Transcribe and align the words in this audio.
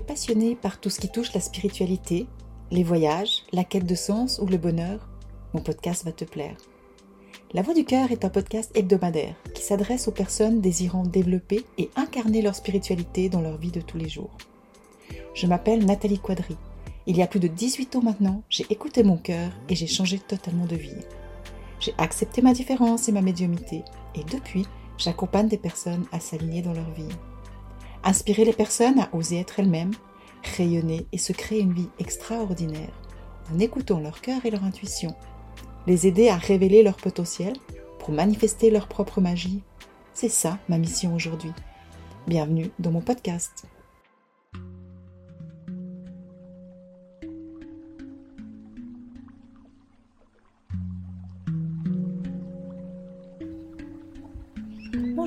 passionné 0.00 0.54
par 0.54 0.80
tout 0.80 0.90
ce 0.90 1.00
qui 1.00 1.08
touche 1.08 1.32
la 1.34 1.40
spiritualité, 1.40 2.26
les 2.70 2.82
voyages, 2.82 3.44
la 3.52 3.64
quête 3.64 3.86
de 3.86 3.94
sens 3.94 4.40
ou 4.42 4.46
le 4.46 4.56
bonheur, 4.56 5.08
mon 5.52 5.60
podcast 5.60 6.04
va 6.04 6.12
te 6.12 6.24
plaire. 6.24 6.56
La 7.52 7.62
Voix 7.62 7.74
du 7.74 7.84
Cœur 7.84 8.10
est 8.10 8.24
un 8.24 8.30
podcast 8.30 8.72
hebdomadaire 8.74 9.36
qui 9.54 9.62
s'adresse 9.62 10.08
aux 10.08 10.12
personnes 10.12 10.60
désirant 10.60 11.04
développer 11.04 11.64
et 11.78 11.88
incarner 11.94 12.42
leur 12.42 12.56
spiritualité 12.56 13.28
dans 13.28 13.40
leur 13.40 13.58
vie 13.58 13.70
de 13.70 13.80
tous 13.80 13.96
les 13.96 14.08
jours. 14.08 14.36
Je 15.34 15.46
m'appelle 15.46 15.84
Nathalie 15.84 16.18
Quadri. 16.18 16.56
Il 17.06 17.16
y 17.16 17.22
a 17.22 17.26
plus 17.26 17.40
de 17.40 17.46
18 17.46 17.96
ans 17.96 18.02
maintenant, 18.02 18.42
j'ai 18.48 18.66
écouté 18.70 19.04
mon 19.04 19.18
cœur 19.18 19.52
et 19.68 19.76
j'ai 19.76 19.86
changé 19.86 20.18
totalement 20.18 20.66
de 20.66 20.74
vie. 20.74 20.96
J'ai 21.78 21.94
accepté 21.98 22.42
ma 22.42 22.54
différence 22.54 23.08
et 23.08 23.12
ma 23.12 23.22
médiumité 23.22 23.84
et 24.14 24.24
depuis, 24.24 24.66
j'accompagne 24.98 25.48
des 25.48 25.58
personnes 25.58 26.06
à 26.12 26.18
s'aligner 26.18 26.62
dans 26.62 26.72
leur 26.72 26.90
vie. 26.92 27.14
Inspirer 28.06 28.44
les 28.44 28.52
personnes 28.52 29.00
à 29.00 29.08
oser 29.14 29.40
être 29.40 29.60
elles-mêmes, 29.60 29.94
rayonner 30.58 31.06
et 31.12 31.16
se 31.16 31.32
créer 31.32 31.60
une 31.60 31.72
vie 31.72 31.88
extraordinaire 31.98 32.92
en 33.50 33.58
écoutant 33.58 33.98
leur 33.98 34.20
cœur 34.20 34.44
et 34.44 34.50
leur 34.50 34.62
intuition. 34.62 35.14
Les 35.86 36.06
aider 36.06 36.28
à 36.28 36.36
révéler 36.36 36.82
leur 36.82 36.96
potentiel 36.96 37.54
pour 37.98 38.12
manifester 38.12 38.70
leur 38.70 38.88
propre 38.88 39.22
magie. 39.22 39.62
C'est 40.12 40.28
ça 40.28 40.58
ma 40.68 40.76
mission 40.76 41.14
aujourd'hui. 41.14 41.52
Bienvenue 42.26 42.70
dans 42.78 42.90
mon 42.90 43.00
podcast. 43.00 43.64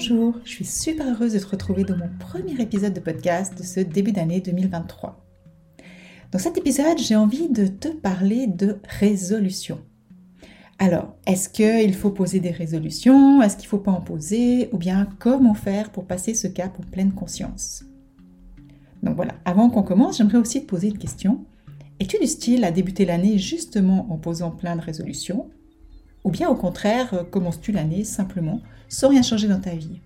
Bonjour, 0.10 0.36
je 0.46 0.52
suis 0.52 0.66
super 0.66 1.06
heureuse 1.08 1.34
de 1.34 1.40
te 1.40 1.48
retrouver 1.48 1.84
dans 1.84 1.98
mon 1.98 2.10
premier 2.20 2.62
épisode 2.62 2.94
de 2.94 3.00
podcast 3.02 3.58
de 3.58 3.64
ce 3.64 3.82
début 3.82 4.14
d'année 4.14 4.40
2023. 4.40 5.26
Dans 6.32 6.40
cet 6.40 6.58
épisode, 6.58 6.98
j'ai 6.98 7.16
envie 7.18 7.50
de 7.50 7.68
te 7.68 7.90
parler 7.90 8.48
de 8.48 8.78
résolution. 9.00 9.80
Alors, 10.80 11.16
est-ce 11.26 11.50
qu'il 11.50 11.94
faut 11.94 12.12
poser 12.12 12.40
des 12.40 12.52
résolutions? 12.52 13.42
Est-ce 13.42 13.58
qu'il 13.58 13.66
ne 13.66 13.70
faut 13.70 13.80
pas 13.80 13.92
en 13.92 14.00
poser? 14.00 14.70
Ou 14.72 14.78
bien 14.78 15.10
comment 15.20 15.56
faire 15.56 15.92
pour 15.92 16.06
passer 16.06 16.34
ce 16.34 16.48
cap 16.48 16.80
en 16.80 16.84
pleine 16.90 17.12
conscience? 17.12 17.84
Donc 19.04 19.18
voilà, 19.18 19.34
avant 19.44 19.70
qu'on 19.70 19.84
commence, 19.84 20.20
j'aimerais 20.20 20.38
aussi 20.38 20.62
te 20.62 20.68
poser 20.68 20.88
une 20.88 21.00
question. 21.00 21.44
Es-tu 22.00 22.18
du 22.18 22.28
style 22.28 22.64
à 22.64 22.72
débuter 22.72 23.04
l'année 23.04 23.38
justement 23.38 24.08
en 24.10 24.18
posant 24.18 24.52
plein 24.52 24.78
de 24.78 24.82
résolutions? 24.82 25.50
Ou 26.23 26.32
bien 26.32 26.50
au 26.50 26.56
contraire, 26.56 27.26
commences-tu 27.32 27.72
l'année 27.72 28.04
simplement 28.04 28.62
sans 28.90 29.10
rien 29.10 29.22
changer 29.22 29.48
dans 29.48 29.60
ta 29.60 29.76
vie. 29.76 30.02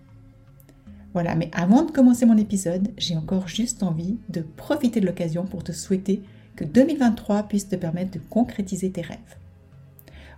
Voilà, 1.14 1.36
mais 1.36 1.52
avant 1.54 1.84
de 1.84 1.92
commencer 1.92 2.26
mon 2.26 2.38
épisode, 2.38 2.90
j'ai 2.98 3.17
encore 3.17 3.48
juste 3.48 3.84
envie 3.84 4.17
de 4.30 4.42
profiter 4.42 5.02
de 5.02 5.06
l'occasion 5.06 5.45
pour 5.45 5.64
te 5.64 5.72
souhaiter 5.72 6.22
que 6.56 6.64
2023 6.64 7.44
puisse 7.44 7.67
te 7.67 7.76
permettre 7.76 8.12
de 8.12 8.20
concrétiser 8.30 8.92
tes 8.92 9.02
rêves. 9.02 9.17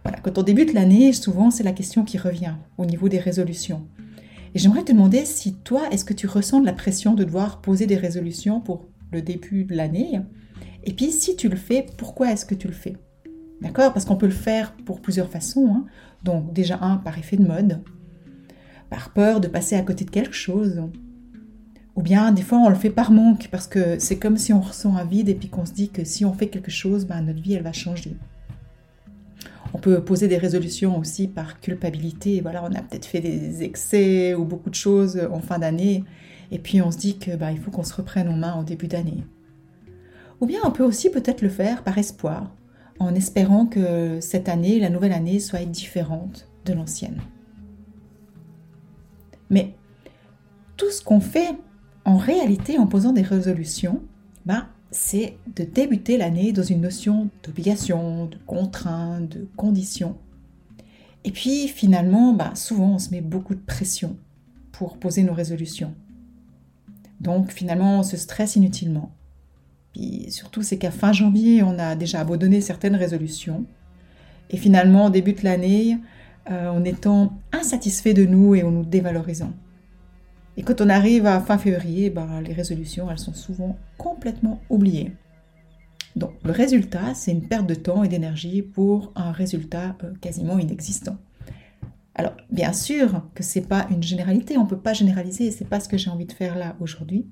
Voilà, 0.04 0.20
quand 0.20 0.38
on 0.38 0.44
débute 0.44 0.74
l'année, 0.74 1.14
souvent 1.14 1.52
c'est 1.52 1.64
la 1.64 1.72
question 1.72 2.04
qui 2.04 2.18
revient 2.18 2.56
au 2.78 2.86
niveau 2.86 3.08
des 3.08 3.20
résolutions. 3.20 3.86
Et 4.56 4.60
j'aimerais 4.60 4.84
te 4.84 4.92
demander 4.92 5.26
si 5.26 5.56
toi, 5.56 5.90
est-ce 5.92 6.06
que 6.06 6.14
tu 6.14 6.28
ressens 6.28 6.60
de 6.60 6.66
la 6.66 6.74
pression 6.74 7.14
de 7.14 7.24
devoir 7.24 7.62
poser 7.62 7.86
des 7.86 7.98
résolutions 7.98 8.60
pour 8.60 8.88
le 9.12 9.22
début 9.22 9.64
de 9.64 9.76
l'année? 9.76 10.22
Et 10.84 10.94
puis 10.94 11.12
si 11.12 11.36
tu 11.36 11.50
le 11.50 11.56
fais, 11.56 11.86
pourquoi 11.98 12.32
est-ce 12.32 12.46
que 12.46 12.56
tu 12.56 12.68
le 12.68 12.74
fais? 12.74 12.98
D'accord? 13.64 13.94
Parce 13.94 14.06
qu'on 14.06 14.18
peut 14.18 14.28
le 14.28 14.32
faire 14.32 14.74
pour 14.86 15.02
plusieurs 15.02 15.30
façons. 15.30 15.74
Hein. 15.74 15.86
Donc 16.24 16.54
déjà 16.54 16.78
un, 16.82 16.98
par 16.98 17.18
effet 17.18 17.38
de 17.38 17.48
mode 17.48 17.82
par 18.94 19.10
peur 19.10 19.42
de 19.42 19.48
passer 19.48 19.76
à 19.76 19.82
côté 19.82 20.06
de 20.06 20.12
quelque 20.12 20.36
chose. 20.36 20.84
Ou 21.96 22.04
bien 22.04 22.32
des 22.32 22.44
fois 22.44 22.60
on 22.60 22.70
le 22.70 22.76
fait 22.76 22.92
par 22.92 23.12
manque 23.12 23.48
parce 23.50 23.66
que 23.66 23.98
c'est 23.98 24.20
comme 24.20 24.38
si 24.38 24.54
on 24.54 24.62
ressent 24.62 24.96
un 24.96 25.04
vide 25.04 25.30
et 25.30 25.34
puis 25.34 25.50
qu'on 25.50 25.66
se 25.66 25.74
dit 25.74 25.90
que 25.90 26.04
si 26.04 26.26
on 26.26 26.34
fait 26.34 26.48
quelque 26.48 26.70
chose, 26.70 27.06
ben, 27.06 27.20
notre 27.22 27.42
vie 27.42 27.56
elle 27.56 27.64
va 27.64 27.74
changer. 27.74 28.16
On 29.74 29.80
peut 29.80 30.04
poser 30.04 30.28
des 30.28 30.38
résolutions 30.38 31.00
aussi 31.00 31.28
par 31.28 31.60
culpabilité. 31.60 32.42
Voilà, 32.42 32.64
on 32.64 32.72
a 32.76 32.82
peut-être 32.84 33.08
fait 33.08 33.20
des 33.20 33.64
excès 33.64 34.36
ou 34.36 34.46
beaucoup 34.46 34.70
de 34.70 34.76
choses 34.76 35.20
en 35.32 35.40
fin 35.40 35.58
d'année 35.58 36.04
et 36.52 36.60
puis 36.60 36.80
on 36.84 36.92
se 36.92 36.98
dit 37.00 37.18
que 37.18 37.36
ben, 37.36 37.50
il 37.50 37.58
faut 37.58 37.72
qu'on 37.72 37.84
se 37.84 37.96
reprenne 37.96 38.30
en 38.30 38.38
main 38.38 38.60
au 38.60 38.64
début 38.64 38.88
d'année. 38.88 39.24
Ou 40.40 40.46
bien 40.46 40.60
on 40.66 40.70
peut 40.70 40.84
aussi 40.84 41.10
peut-être 41.10 41.42
le 41.42 41.50
faire 41.50 41.84
par 41.84 41.98
espoir, 41.98 42.54
en 43.00 43.16
espérant 43.16 43.66
que 43.66 44.20
cette 44.22 44.50
année, 44.50 44.80
la 44.80 44.90
nouvelle 44.90 45.14
année, 45.14 45.40
soit 45.40 45.66
différente 45.66 46.48
de 46.66 46.74
l'ancienne. 46.74 47.22
Mais 49.50 49.76
tout 50.78 50.90
ce 50.92 51.04
qu'on 51.04 51.20
fait 51.20 51.56
en 52.06 52.18
réalité 52.18 52.78
en 52.78 52.88
posant 52.88 53.14
des 53.14 53.22
résolutions, 53.22 54.02
ben, 54.46 54.68
c'est 54.92 55.38
de 55.56 55.64
débuter 55.64 56.18
l'année 56.18 56.52
dans 56.52 56.64
une 56.64 56.82
notion 56.82 57.30
d'obligation, 57.44 58.26
de 58.26 58.38
contrainte, 58.46 59.30
de 59.30 59.48
condition. 59.56 60.18
Et 61.24 61.32
puis 61.32 61.68
finalement, 61.68 62.34
ben, 62.34 62.56
souvent 62.56 62.96
on 62.96 63.00
se 63.00 63.12
met 63.12 63.22
beaucoup 63.22 63.56
de 63.56 63.62
pression 63.62 64.18
pour 64.72 64.98
poser 64.98 65.24
nos 65.24 65.34
résolutions. 65.34 65.94
Donc 67.22 67.52
finalement, 67.52 68.00
on 68.00 68.04
se 68.04 68.18
stresse 68.18 68.56
inutilement. 68.56 69.12
Puis 69.94 70.28
surtout, 70.32 70.62
c'est 70.62 70.78
qu'à 70.78 70.92
fin 70.92 71.14
janvier, 71.14 71.64
on 71.64 71.78
a 71.80 71.96
déjà 71.96 72.20
abandonné 72.20 72.62
certaines 72.62 72.96
résolutions. 72.96 73.66
Et 74.50 74.58
finalement, 74.58 75.06
on 75.06 75.10
débute 75.10 75.44
l'année 75.44 75.98
euh, 76.52 76.70
en 76.70 76.84
étant 76.84 77.34
insatisfait 77.52 78.14
de 78.14 78.26
nous 78.26 78.56
et 78.56 78.64
en 78.64 78.72
nous 78.72 78.86
dévalorisant. 78.86 79.54
Et 80.58 80.64
quand 80.64 80.82
on 80.82 80.90
arrive 80.90 81.26
à 81.26 81.40
fin 81.40 81.58
février, 81.58 82.10
ben, 82.10 82.42
les 82.42 82.54
résolutions, 82.54 83.10
elles 83.10 83.20
sont 83.20 83.34
souvent 83.34 83.78
complètement 83.98 84.60
oubliées. 84.70 85.14
Donc 86.16 86.32
le 86.44 86.52
résultat, 86.52 87.14
c'est 87.16 87.32
une 87.32 87.48
perte 87.48 87.66
de 87.66 87.74
temps 87.74 88.04
et 88.04 88.08
d'énergie 88.08 88.62
pour 88.62 89.12
un 89.16 89.32
résultat 89.32 89.96
euh, 90.04 90.14
quasiment 90.22 90.60
inexistant. 90.60 91.18
Alors 92.16 92.34
bien 92.52 92.74
sûr 92.74 93.24
que 93.34 93.42
c'est 93.42 93.68
pas 93.68 93.88
une 93.90 94.04
généralité, 94.04 94.58
on 94.58 94.68
peut 94.68 94.78
pas 94.78 94.94
généraliser, 94.94 95.50
c'est 95.50 95.68
pas 95.68 95.80
ce 95.80 95.90
que 95.90 95.98
j'ai 95.98 96.12
envie 96.12 96.28
de 96.28 96.32
faire 96.32 96.56
là 96.56 96.76
aujourd'hui. 96.80 97.26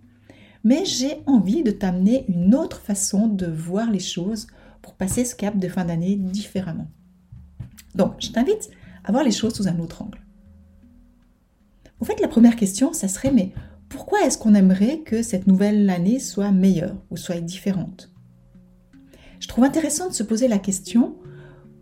Mais 0.64 0.86
j'ai 0.86 1.22
envie 1.26 1.64
de 1.64 1.72
t'amener 1.72 2.26
une 2.28 2.54
autre 2.56 2.80
façon 2.82 3.28
de 3.28 3.48
voir 3.48 3.90
les 3.90 4.00
choses 4.00 4.48
pour 4.82 4.94
passer 4.94 5.26
ce 5.26 5.36
cap 5.36 5.58
de 5.58 5.68
fin 5.68 5.86
d'année 5.86 6.16
différemment. 6.16 6.88
Donc 7.96 8.16
je 8.20 8.32
t'invite 8.32 8.70
à 9.04 9.12
voir 9.12 9.24
les 9.24 9.32
choses 9.32 9.56
sous 9.56 9.68
un 9.68 9.80
autre 9.80 10.02
angle. 10.02 10.22
En 12.00 12.06
fait, 12.06 12.20
la 12.20 12.28
première 12.28 12.56
question, 12.56 12.94
ça 12.94 13.08
serait, 13.08 13.32
mais 13.32 13.52
pourquoi 13.90 14.22
est-ce 14.22 14.38
qu'on 14.38 14.56
aimerait 14.56 15.00
que 15.00 15.22
cette 15.22 15.48
nouvelle 15.48 15.90
année 15.90 16.20
soit 16.20 16.52
meilleure 16.52 16.96
ou 17.12 17.18
soit 17.18 17.42
différente? 17.42 18.12
Je 19.40 19.48
trouve 19.48 19.64
intéressant 19.64 20.08
de 20.08 20.14
se 20.14 20.24
poser 20.24 20.48
la 20.48 20.60
question 20.60 21.18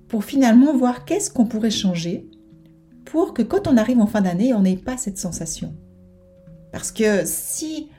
pour 0.08 0.24
finalement 0.24 0.76
voir 0.76 1.06
qu'est-ce 1.06 1.30
qu'on 1.30 1.46
pourrait 1.46 1.70
changer 1.70 2.30
pour 3.06 3.34
que 3.34 3.42
quand 3.42 3.68
on 3.68 3.78
arrive 3.78 4.00
en 4.00 4.08
fin 4.08 4.22
d'année, 4.22 4.54
on 4.54 4.62
n'ait 4.62 4.78
pas 4.78 4.98
cette 4.98 5.18
sensation. 5.18 5.76
Parce 6.72 6.92
que 6.92 7.26
si 7.26 7.90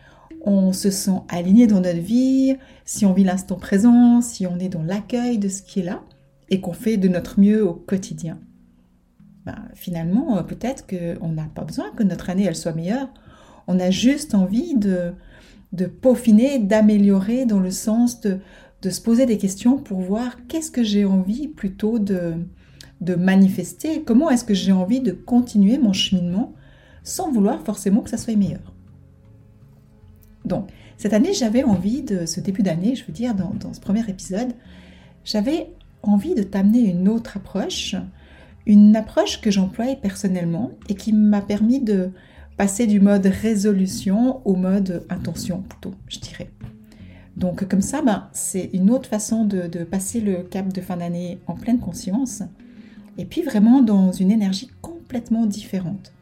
on 0.42 0.72
se 0.72 0.90
sent 0.90 1.20
aligné 1.28 1.66
dans 1.66 1.80
notre 1.80 2.00
vie, 2.00 2.56
si 2.84 3.04
on 3.06 3.12
vit 3.12 3.24
l'instant 3.24 3.56
présent, 3.56 4.20
si 4.20 4.46
on 4.46 4.58
est 4.58 4.68
dans 4.68 4.82
l'accueil 4.82 5.38
de 5.38 5.48
ce 5.48 5.62
qui 5.62 5.80
est 5.80 5.84
là 5.84 6.02
et 6.48 6.60
qu'on 6.60 6.72
fait 6.72 6.96
de 6.96 7.08
notre 7.08 7.40
mieux 7.40 7.66
au 7.66 7.74
quotidien, 7.74 8.38
ben, 9.46 9.56
finalement, 9.74 10.38
euh, 10.38 10.42
peut-être 10.42 10.86
qu'on 10.86 11.28
n'a 11.28 11.48
pas 11.54 11.64
besoin 11.64 11.90
que 11.96 12.02
notre 12.02 12.30
année 12.30 12.44
elle 12.44 12.56
soit 12.56 12.72
meilleure. 12.72 13.08
On 13.66 13.78
a 13.78 13.90
juste 13.90 14.34
envie 14.34 14.76
de, 14.76 15.12
de 15.72 15.86
peaufiner, 15.86 16.58
d'améliorer 16.58 17.46
dans 17.46 17.60
le 17.60 17.70
sens 17.70 18.20
de, 18.20 18.38
de, 18.82 18.90
se 18.90 19.00
poser 19.00 19.26
des 19.26 19.38
questions 19.38 19.78
pour 19.78 20.00
voir 20.00 20.46
qu'est-ce 20.48 20.70
que 20.70 20.82
j'ai 20.82 21.04
envie 21.04 21.48
plutôt 21.48 21.98
de, 21.98 22.34
de 23.00 23.14
manifester, 23.14 24.02
comment 24.02 24.30
est-ce 24.30 24.44
que 24.44 24.54
j'ai 24.54 24.72
envie 24.72 25.00
de 25.00 25.12
continuer 25.12 25.78
mon 25.78 25.92
cheminement 25.92 26.54
sans 27.02 27.30
vouloir 27.30 27.62
forcément 27.62 28.02
que 28.02 28.10
ça 28.10 28.18
soit 28.18 28.36
meilleur? 28.36 28.74
Donc, 30.50 30.68
cette 30.98 31.14
année, 31.14 31.32
j'avais 31.32 31.64
envie 31.64 32.02
de, 32.02 32.26
ce 32.26 32.40
début 32.40 32.62
d'année, 32.62 32.94
je 32.94 33.04
veux 33.06 33.12
dire, 33.12 33.34
dans, 33.34 33.72
ce 33.72 33.80
premier 33.80 34.06
épisode, 34.08 34.52
j'avais 35.24 35.70
envie 36.02 36.34
de 36.34 36.42
t'amener 36.42 36.80
une 36.80 37.08
autre 37.08 37.38
approche 37.38 37.96
une 38.66 38.94
approche 38.94 39.40
que 39.40 39.50
j'emploie 39.50 39.96
personnellement 39.96 40.70
et 40.88 40.94
qui 40.94 41.12
m'a 41.12 41.40
permis 41.40 41.80
de 41.80 42.10
passer 42.56 42.86
du 42.86 43.00
mode 43.00 43.26
résolution 43.26 44.46
au 44.46 44.54
mode 44.54 45.04
intention 45.08 45.62
plutôt, 45.62 45.94
je 46.08 46.18
dirais. 46.18 46.50
Donc 47.36 47.66
comme 47.68 47.80
ça, 47.80 48.02
ben, 48.02 48.28
c'est 48.32 48.70
une 48.72 48.90
autre 48.90 49.08
façon 49.08 49.44
de, 49.44 49.66
passer 49.84 50.20
le 50.20 50.42
cap 50.42 50.72
de 50.72 50.80
fin 50.80 50.98
d'année 50.98 51.38
en 51.46 51.54
pleine 51.54 51.78
conscience 51.78 52.42
et 53.18 53.24
puis 53.24 53.42
vraiment 53.42 53.82
dans 53.82 54.12
une 54.12 54.30
énergie 54.30 54.70
complètement 54.82 55.46
différente. 55.46 56.12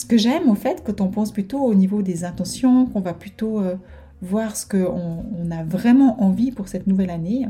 Ce 0.00 0.06
que 0.06 0.16
j'aime 0.16 0.48
au 0.48 0.54
fait, 0.54 0.82
quand 0.82 1.02
on 1.02 1.08
pense 1.08 1.30
plutôt 1.30 1.58
au 1.58 1.74
niveau 1.74 2.00
des 2.00 2.24
intentions, 2.24 2.86
qu'on 2.86 3.02
va 3.02 3.12
plutôt 3.12 3.60
euh, 3.60 3.74
voir 4.22 4.56
ce 4.56 4.64
qu'on 4.64 5.26
on 5.38 5.50
a 5.50 5.62
vraiment 5.62 6.22
envie 6.22 6.52
pour 6.52 6.68
cette 6.68 6.86
nouvelle 6.86 7.10
année, 7.10 7.46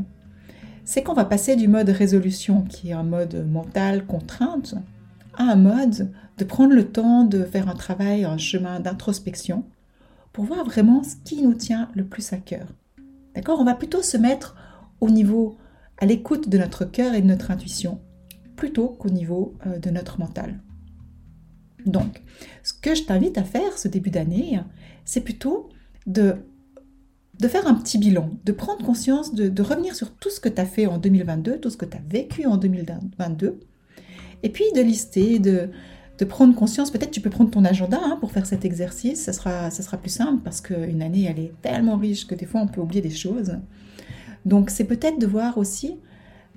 c'est 0.85 1.05
qu'on 1.05 1.15
va 1.15 1.25
passer 1.25 1.55
du 1.55 1.69
mode 1.69 1.91
résolution, 1.91 2.63
qui 2.63 2.91
est 2.91 2.93
un 2.93 3.05
mode 3.05 3.49
mental, 3.49 4.05
contrainte, 4.05 4.75
à 5.35 5.45
un 5.45 5.55
mode 5.55 6.11
de 6.39 6.45
prendre 6.45 6.75
le 6.75 6.89
temps 6.89 7.23
de 7.23 7.45
faire 7.45 7.69
un 7.69 7.75
travail, 7.75 8.25
un 8.25 8.37
chemin 8.37 8.81
d'introspection, 8.81 9.63
pour 10.33 10.45
voir 10.45 10.65
vraiment 10.65 11.05
ce 11.05 11.15
qui 11.25 11.45
nous 11.45 11.55
tient 11.55 11.89
le 11.95 12.05
plus 12.05 12.33
à 12.33 12.39
cœur. 12.39 12.67
D'accord? 13.37 13.61
On 13.61 13.65
va 13.65 13.75
plutôt 13.75 14.03
se 14.03 14.17
mettre 14.17 14.57
au 15.01 15.09
niveau, 15.09 15.57
à 15.99 16.05
l'écoute 16.05 16.49
de 16.49 16.59
notre 16.59 16.85
cœur 16.85 17.15
et 17.15 17.23
de 17.23 17.29
notre 17.29 17.53
intuition, 17.53 18.01
plutôt 18.57 18.89
qu'au 18.89 19.11
niveau 19.11 19.55
euh, 19.69 19.79
de 19.79 19.91
notre 19.91 20.19
mental. 20.19 20.59
Donc, 21.87 22.23
ce 22.63 22.73
que 22.73 22.95
je 22.95 23.05
t'invite 23.05 23.39
à 23.39 23.45
faire 23.45 23.79
ce 23.79 23.89
début 23.89 24.11
d'année, 24.11 24.61
c'est 25.05 25.21
plutôt 25.21 25.69
de, 26.07 26.37
faire 27.43 27.67
un 27.67 27.75
petit 27.75 27.99
bilan, 27.99 28.31
de 28.45 28.53
prendre 28.53 28.85
conscience, 28.85 29.35
de, 29.35 29.63
revenir 29.63 29.95
sur 29.95 30.13
tout 30.13 30.31
ce 30.31 30.41
que 30.41 30.49
tu 30.49 30.61
as 30.61 30.67
fait 30.67 30.87
en 30.87 30.99
2022, 30.99 31.59
tout 31.59 31.71
ce 31.71 31.77
que 31.77 31.87
tu 31.87 31.97
as 31.97 32.03
vécu 32.09 32.47
en 32.47 32.57
2022, 32.57 33.61
et 34.43 34.49
puis 34.49 34.65
de 34.75 34.81
lister, 34.81 35.39
de, 35.39 35.71
de 36.19 36.25
prendre 36.25 36.55
conscience. 36.55 36.91
Peut-être 36.91 37.11
tu 37.11 37.21
peux 37.21 37.31
prendre 37.31 37.51
ton 37.51 37.65
agenda 37.65 37.99
hein, 38.03 38.17
pour 38.21 38.33
faire 38.33 38.47
cet 38.47 38.65
exercice, 38.65 39.23
ça 39.23 39.33
sera, 39.33 39.71
ça 39.71 39.83
sera 39.83 39.97
plus 39.97 40.11
simple 40.11 40.43
parce 40.43 40.61
qu'une 40.61 41.03
année, 41.03 41.25
elle 41.25 41.39
est 41.39 41.53
tellement 41.63 41.97
riche 41.97 42.27
que 42.27 42.35
des 42.35 42.47
fois, 42.47 42.61
on 42.61 42.69
peut 42.69 42.81
oublier 42.81 43.03
des 43.03 43.11
choses. 43.11 43.59
Donc, 44.45 44.71
c'est 44.71 44.85
peut-être 44.85 45.19
de 45.19 45.27
voir 45.27 45.59
aussi, 45.59 45.97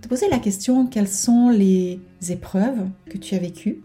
de 0.02 0.08
poser 0.08 0.30
la 0.30 0.40
question, 0.40 0.88
quelles 0.88 1.10
sont 1.10 1.50
les 1.50 2.00
épreuves 2.30 2.88
que 3.10 3.18
tu 3.18 3.36
as 3.36 3.40
vécues 3.40 3.84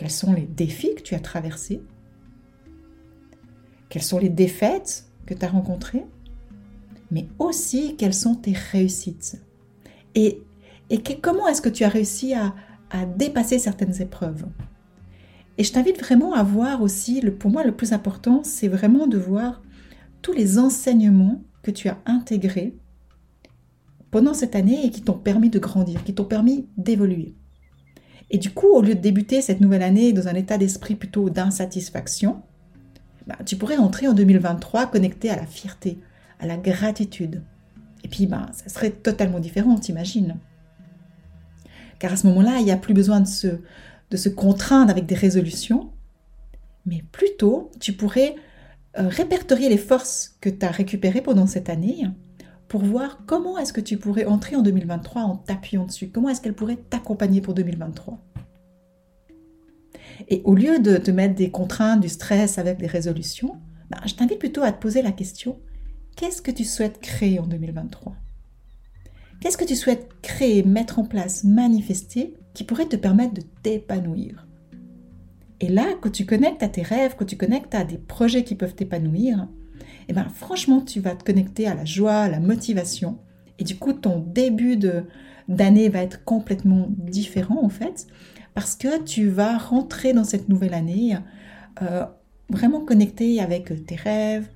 quels 0.00 0.10
sont 0.10 0.32
les 0.32 0.46
défis 0.46 0.94
que 0.94 1.02
tu 1.02 1.14
as 1.14 1.20
traversés? 1.20 1.82
Quelles 3.90 4.02
sont 4.02 4.18
les 4.18 4.30
défaites 4.30 5.04
que 5.26 5.34
tu 5.34 5.44
as 5.44 5.48
rencontrées? 5.48 6.06
Mais 7.10 7.28
aussi, 7.38 7.96
quelles 7.98 8.14
sont 8.14 8.34
tes 8.34 8.54
réussites? 8.54 9.42
Et, 10.14 10.40
comment 11.20 11.46
est-ce 11.48 11.60
que 11.60 11.68
tu 11.68 11.84
as 11.84 11.90
réussi 11.90 12.32
à, 12.32 12.54
dépasser 13.18 13.58
certaines 13.58 14.00
épreuves? 14.00 14.46
Et 15.58 15.64
je 15.64 15.72
t'invite 15.74 16.00
vraiment 16.00 16.32
à 16.32 16.44
voir 16.44 16.80
aussi, 16.80 17.20
pour 17.38 17.50
moi 17.50 17.62
le 17.62 17.76
plus 17.76 17.92
important, 17.92 18.40
c'est 18.42 18.68
vraiment 18.68 19.06
de 19.06 19.18
voir 19.18 19.60
tous 20.22 20.32
les 20.32 20.58
enseignements 20.58 21.42
que 21.62 21.70
tu 21.70 21.90
as 21.90 21.98
intégrés 22.06 22.74
pendant 24.10 24.32
cette 24.32 24.56
année 24.56 24.86
et 24.86 24.90
qui 24.90 25.02
t'ont 25.02 25.18
permis 25.18 25.50
de 25.50 25.58
grandir, 25.58 26.02
qui 26.04 26.14
t'ont 26.14 26.24
permis 26.24 26.66
d'évoluer. 26.78 27.34
Et 28.30 28.38
du 28.38 28.50
coup, 28.52 28.68
au 28.68 28.80
lieu 28.80 28.94
de 28.94 29.00
débuter 29.00 29.42
cette 29.42 29.60
nouvelle 29.60 29.82
année 29.82 30.12
dans 30.12 30.28
un 30.28 30.34
état 30.34 30.56
d'esprit 30.56 30.94
plutôt 30.94 31.30
d'insatisfaction, 31.30 32.42
bah, 33.26 33.36
tu 33.44 33.56
pourrais 33.56 33.76
entrer 33.76 34.06
en 34.06 34.12
2023 34.14 34.86
connecté 34.86 35.30
à 35.30 35.36
la 35.36 35.46
fierté, 35.46 35.98
à 36.38 36.46
la 36.46 36.56
gratitude. 36.56 37.42
Et 38.04 38.08
puis, 38.08 38.26
bah, 38.26 38.46
ça 38.52 38.68
serait 38.68 38.90
totalement 38.90 39.40
différent, 39.40 39.76
t'imagines. 39.76 40.36
Car 41.98 42.12
à 42.12 42.16
ce 42.16 42.26
moment-là, 42.28 42.58
il 42.60 42.64
n'y 42.64 42.72
a 42.72 42.76
plus 42.76 42.94
besoin 42.94 43.20
de 43.20 43.26
se, 43.26 43.48
de 44.10 44.16
se 44.16 44.28
contraindre 44.28 44.90
avec 44.90 45.06
des 45.06 45.14
résolutions, 45.14 45.90
mais 46.86 47.04
plutôt, 47.12 47.70
tu 47.78 47.92
pourrais 47.92 48.36
euh, 48.98 49.08
répertorier 49.08 49.68
les 49.68 49.76
forces 49.78 50.36
que 50.40 50.48
tu 50.48 50.64
as 50.64 50.70
récupérées 50.70 51.20
pendant 51.20 51.46
cette 51.46 51.68
année 51.68 52.06
pour 52.70 52.84
voir 52.84 53.18
comment 53.26 53.58
est-ce 53.58 53.72
que 53.72 53.80
tu 53.80 53.96
pourrais 53.96 54.26
entrer 54.26 54.54
en 54.54 54.62
2023 54.62 55.22
en 55.22 55.36
t'appuyant 55.36 55.86
dessus, 55.86 56.08
comment 56.08 56.28
est-ce 56.28 56.40
qu'elle 56.40 56.54
pourrait 56.54 56.76
t'accompagner 56.76 57.40
pour 57.40 57.52
2023. 57.52 58.16
Et 60.28 60.40
au 60.44 60.54
lieu 60.54 60.78
de 60.78 60.96
te 60.96 61.10
mettre 61.10 61.34
des 61.34 61.50
contraintes, 61.50 62.00
du 62.00 62.08
stress 62.08 62.58
avec 62.58 62.78
des 62.78 62.86
résolutions, 62.86 63.56
ben, 63.90 63.98
je 64.06 64.14
t'invite 64.14 64.38
plutôt 64.38 64.62
à 64.62 64.70
te 64.70 64.80
poser 64.80 65.02
la 65.02 65.10
question, 65.10 65.58
qu'est-ce 66.14 66.40
que 66.40 66.52
tu 66.52 66.62
souhaites 66.62 67.00
créer 67.00 67.40
en 67.40 67.46
2023 67.48 68.14
Qu'est-ce 69.40 69.58
que 69.58 69.64
tu 69.64 69.74
souhaites 69.74 70.08
créer, 70.22 70.62
mettre 70.62 71.00
en 71.00 71.04
place, 71.04 71.42
manifester 71.42 72.34
qui 72.54 72.62
pourrait 72.62 72.86
te 72.86 72.94
permettre 72.94 73.34
de 73.34 73.42
t'épanouir? 73.64 74.46
Et 75.58 75.68
là, 75.68 75.86
quand 76.00 76.10
tu 76.10 76.24
connectes 76.24 76.62
à 76.62 76.68
tes 76.68 76.82
rêves, 76.82 77.16
quand 77.18 77.26
tu 77.26 77.36
connectes 77.36 77.74
à 77.74 77.82
des 77.82 77.98
projets 77.98 78.44
qui 78.44 78.54
peuvent 78.54 78.76
t'épanouir, 78.76 79.48
eh 80.10 80.12
ben, 80.12 80.28
franchement, 80.28 80.80
tu 80.80 80.98
vas 80.98 81.14
te 81.14 81.22
connecter 81.22 81.68
à 81.68 81.74
la 81.74 81.84
joie, 81.84 82.22
à 82.22 82.28
la 82.28 82.40
motivation. 82.40 83.18
Et 83.60 83.64
du 83.64 83.76
coup, 83.76 83.92
ton 83.92 84.18
début 84.18 84.76
d'année 85.46 85.88
va 85.88 86.02
être 86.02 86.24
complètement 86.24 86.88
différent, 86.90 87.62
en 87.62 87.68
fait, 87.68 88.08
parce 88.52 88.74
que 88.74 89.04
tu 89.04 89.28
vas 89.28 89.56
rentrer 89.56 90.12
dans 90.12 90.24
cette 90.24 90.48
nouvelle 90.48 90.74
année 90.74 91.16
euh, 91.80 92.04
vraiment 92.48 92.80
connecté 92.80 93.40
avec 93.40 93.86
tes 93.86 93.94
rêves, 93.94 94.48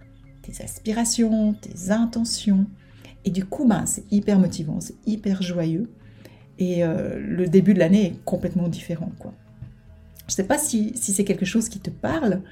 tes 0.42 0.60
aspirations, 0.60 1.54
tes 1.54 1.92
intentions. 1.92 2.66
Et 3.24 3.30
du 3.30 3.44
coup, 3.44 3.64
ben, 3.64 3.86
c'est 3.86 4.10
hyper 4.10 4.40
motivant, 4.40 4.80
c'est 4.80 4.96
hyper 5.06 5.40
joyeux. 5.40 5.88
Et 6.58 6.82
euh, 6.82 7.16
le 7.20 7.46
début 7.46 7.74
de 7.74 7.78
l'année 7.78 8.06
est 8.06 8.24
complètement 8.24 8.66
différent, 8.66 9.12
quoi. 9.20 9.32
Je 10.26 10.32
ne 10.32 10.36
sais 10.36 10.44
pas 10.44 10.58
si, 10.58 10.92
si 10.96 11.12
c'est 11.12 11.24
quelque 11.24 11.44
chose 11.44 11.68
qui 11.68 11.80
te 11.80 11.90
parle, 11.90 12.42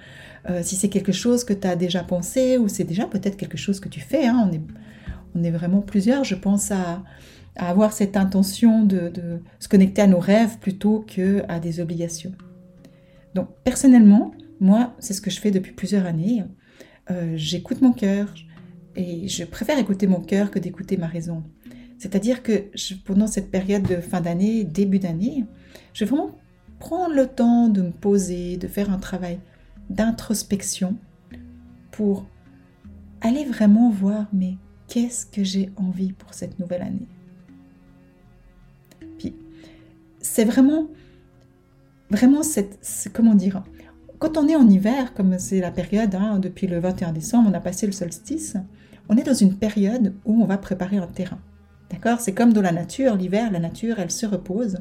euh, 0.51 0.61
si 0.63 0.77
c'est 0.77 0.89
quelque 0.89 1.13
chose 1.13 1.45
que 1.45 1.53
tu 1.53 1.67
as 1.67 1.77
déjà 1.77 2.03
pensé 2.03 2.59
ou 2.59 2.69
c'est 2.69 2.85
déjà 2.85 3.07
peut-être 3.07 3.37
quelque 3.37 3.57
chose 3.57 3.81
que 3.81 3.89
tu 3.89 4.01
fais. 4.01 4.27
Hein. 4.27 4.49
on, 4.49 4.53
est, 4.53 4.61
on 5.35 5.43
est 5.43 5.51
vraiment 5.51 5.81
plusieurs, 5.81 6.25
je 6.25 6.35
pense, 6.35 6.71
à, 6.71 7.03
avoir 7.57 7.93
cette 7.93 8.17
intention 8.17 8.83
de, 8.83 9.13
se 9.59 9.69
connecter 9.69 10.01
à 10.01 10.07
nos 10.07 10.19
rêves 10.19 10.59
plutôt 10.59 11.05
que 11.07 11.43
à 11.49 11.61
des 11.61 11.81
obligations. 11.81 12.33
Donc 13.35 13.49
personnellement, 13.63 14.33
moi, 14.59 14.95
c'est 14.99 15.13
ce 15.13 15.21
que 15.21 15.31
je 15.31 15.39
fais 15.39 15.51
depuis 15.51 15.73
plusieurs 15.73 16.07
années. 16.07 16.45
Euh, 17.11 17.35
j'écoute 17.37 17.83
mon 17.83 17.93
cœur 17.93 18.33
et 18.97 19.29
je 19.29 19.45
préfère 19.45 19.79
écouter 19.79 20.07
mon 20.07 20.21
cœur 20.21 20.51
que 20.51 20.59
d'écouter 20.59 20.97
ma 20.97 21.07
raison. 21.07 21.43
C'est-à-dire 21.99 22.43
que 22.43 22.71
pendant 23.05 23.27
cette 23.27 23.51
période 23.51 23.83
de 23.83 23.97
fin 23.97 24.21
d'année, 24.21 24.65
début 24.65 24.99
d'année, 24.99 25.45
je 25.93 26.05
vais 26.05 26.11
vraiment 26.11 26.39
prendre 26.82 27.14
le 27.14 27.29
temps 27.29 27.69
de 27.69 27.81
me 27.81 27.93
poser, 27.93 28.56
de 28.56 28.67
faire 28.67 28.90
un 28.90 28.99
travail 28.99 29.38
d'introspection 29.88 30.96
pour 31.93 32.26
aller 33.20 33.44
vraiment 33.44 33.88
voir, 33.88 34.26
mais 34.32 34.56
qu'est-ce 34.88 35.25
que 35.25 35.44
j'ai 35.44 35.70
envie 35.76 36.12
pour 36.12 36.34
cette 36.34 36.58
nouvelle 36.58 36.82
année? 36.82 37.06
Puis, 39.17 39.32
c'est 40.20 40.44
vraiment, 40.44 40.88
vraiment 42.10 42.43
cette, 42.43 42.81
comment 43.15 43.36
dire, 43.36 43.62
quand 44.19 44.36
on 44.36 44.48
est 44.48 44.56
en 44.56 44.69
hiver, 44.69 45.15
comme 45.15 45.39
c'est 45.39 45.60
la 45.60 45.70
période, 45.70 46.17
hein, 46.17 46.41
depuis 46.41 46.67
le 46.67 46.81
21 46.81 47.12
décembre, 47.12 47.48
on 47.48 47.55
a 47.55 47.60
passé 47.60 47.86
le 47.86 47.93
solstice, 47.93 48.56
on 49.08 49.17
est 49.17 49.22
dans 49.22 49.34
une 49.34 49.55
période 49.55 50.17
où 50.24 50.43
on 50.43 50.46
va 50.46 50.58
préparer 50.58 50.96
un 50.96 51.06
terrain. 51.06 51.39
D'accord? 51.91 52.20
C'est 52.20 52.34
comme 52.34 52.53
dans 52.53 52.60
la 52.60 52.72
nature, 52.72 53.15
l'hiver, 53.15 53.53
la 53.53 53.60
nature, 53.60 54.01
elle 54.01 54.10
se 54.10 54.27
repose. 54.27 54.79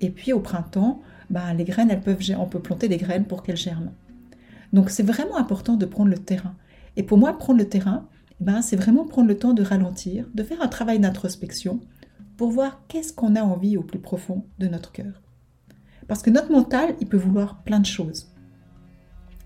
Et 0.00 0.08
puis 0.08 0.32
au 0.32 0.40
printemps, 0.40 1.02
ben, 1.30 1.54
les 1.54 1.64
graines, 1.64 1.90
elles 1.90 2.00
peuvent, 2.00 2.20
on 2.38 2.46
peut 2.46 2.60
planter 2.60 2.88
des 2.88 2.96
graines 2.96 3.24
pour 3.24 3.42
qu'elles 3.42 3.56
germent. 3.56 3.92
Donc 4.72 4.90
c'est 4.90 5.02
vraiment 5.02 5.36
important 5.36 5.76
de 5.76 5.86
prendre 5.86 6.10
le 6.10 6.18
terrain. 6.18 6.54
Et 6.96 7.02
pour 7.02 7.18
moi, 7.18 7.36
prendre 7.38 7.58
le 7.58 7.68
terrain, 7.68 8.08
eh 8.40 8.44
ben, 8.44 8.62
c'est 8.62 8.76
vraiment 8.76 9.04
prendre 9.04 9.28
le 9.28 9.38
temps 9.38 9.52
de 9.52 9.62
ralentir, 9.62 10.26
de 10.34 10.42
faire 10.42 10.62
un 10.62 10.68
travail 10.68 10.98
d'introspection 10.98 11.80
pour 12.36 12.50
voir 12.50 12.82
qu'est-ce 12.88 13.12
qu'on 13.12 13.36
a 13.36 13.42
envie 13.42 13.76
au 13.76 13.82
plus 13.82 14.00
profond 14.00 14.44
de 14.58 14.66
notre 14.66 14.92
cœur. 14.92 15.22
Parce 16.08 16.22
que 16.22 16.30
notre 16.30 16.50
mental, 16.50 16.94
il 17.00 17.06
peut 17.06 17.16
vouloir 17.16 17.62
plein 17.62 17.80
de 17.80 17.86
choses. 17.86 18.28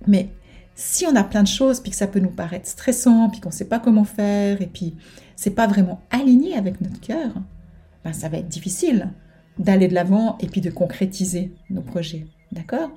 Mais 0.07 0.31
si 0.75 1.07
on 1.07 1.17
a 1.17 1.25
plein 1.25 1.43
de 1.43 1.49
choses, 1.49 1.81
puis 1.81 1.91
que 1.91 1.97
ça 1.97 2.07
peut 2.07 2.21
nous 2.21 2.31
paraître 2.31 2.69
stressant, 2.69 3.29
puis 3.31 3.41
qu'on 3.41 3.51
ne 3.51 3.55
sait 3.55 3.69
pas 3.69 3.79
comment 3.79 4.05
faire, 4.05 4.63
et 4.63 4.67
puis 4.67 4.97
c'est 5.37 5.51
pas 5.51 5.67
vraiment 5.67 6.01
aligné 6.11 6.55
avec 6.55 6.81
notre 6.81 7.01
cœur, 7.01 7.33
ben 8.05 8.13
ça 8.13 8.29
va 8.29 8.39
être 8.39 8.49
difficile 8.49 9.11
d'aller 9.59 9.89
de 9.89 9.95
l'avant 9.95 10.39
et 10.41 10.47
puis 10.47 10.61
de 10.61 10.71
concrétiser 10.71 11.53
nos 11.71 11.83
projets. 11.83 12.27
D'accord? 12.53 12.91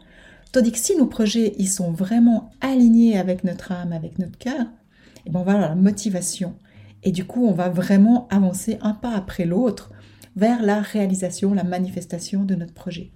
Tandis 0.52 0.72
que 0.72 0.78
si 0.78 0.96
nos 0.96 1.06
projets 1.06 1.54
ils 1.58 1.70
sont 1.70 1.92
vraiment 1.92 2.52
alignés 2.62 3.18
avec 3.18 3.44
notre 3.44 3.72
âme, 3.72 3.94
avec 3.94 4.20
notre 4.20 4.38
cœur, 4.38 4.62
et 4.62 5.28
eh 5.28 5.30
ben 5.30 5.40
on 5.40 5.44
va 5.44 5.54
avoir 5.54 5.70
la 5.70 5.76
motivation. 5.76 6.56
Et 7.04 7.12
du 7.12 7.26
coup, 7.26 7.46
on 7.46 7.54
va 7.54 7.70
vraiment 7.70 8.28
avancer 8.30 8.78
un 8.82 8.94
pas 8.94 9.16
après 9.16 9.46
l'autre 9.46 9.92
vers 10.36 10.62
la 10.62 10.82
réalisation, 10.82 11.54
la 11.54 11.64
manifestation 11.64 12.44
de 12.44 12.56
notre 12.56 12.74
projet. 12.74 13.12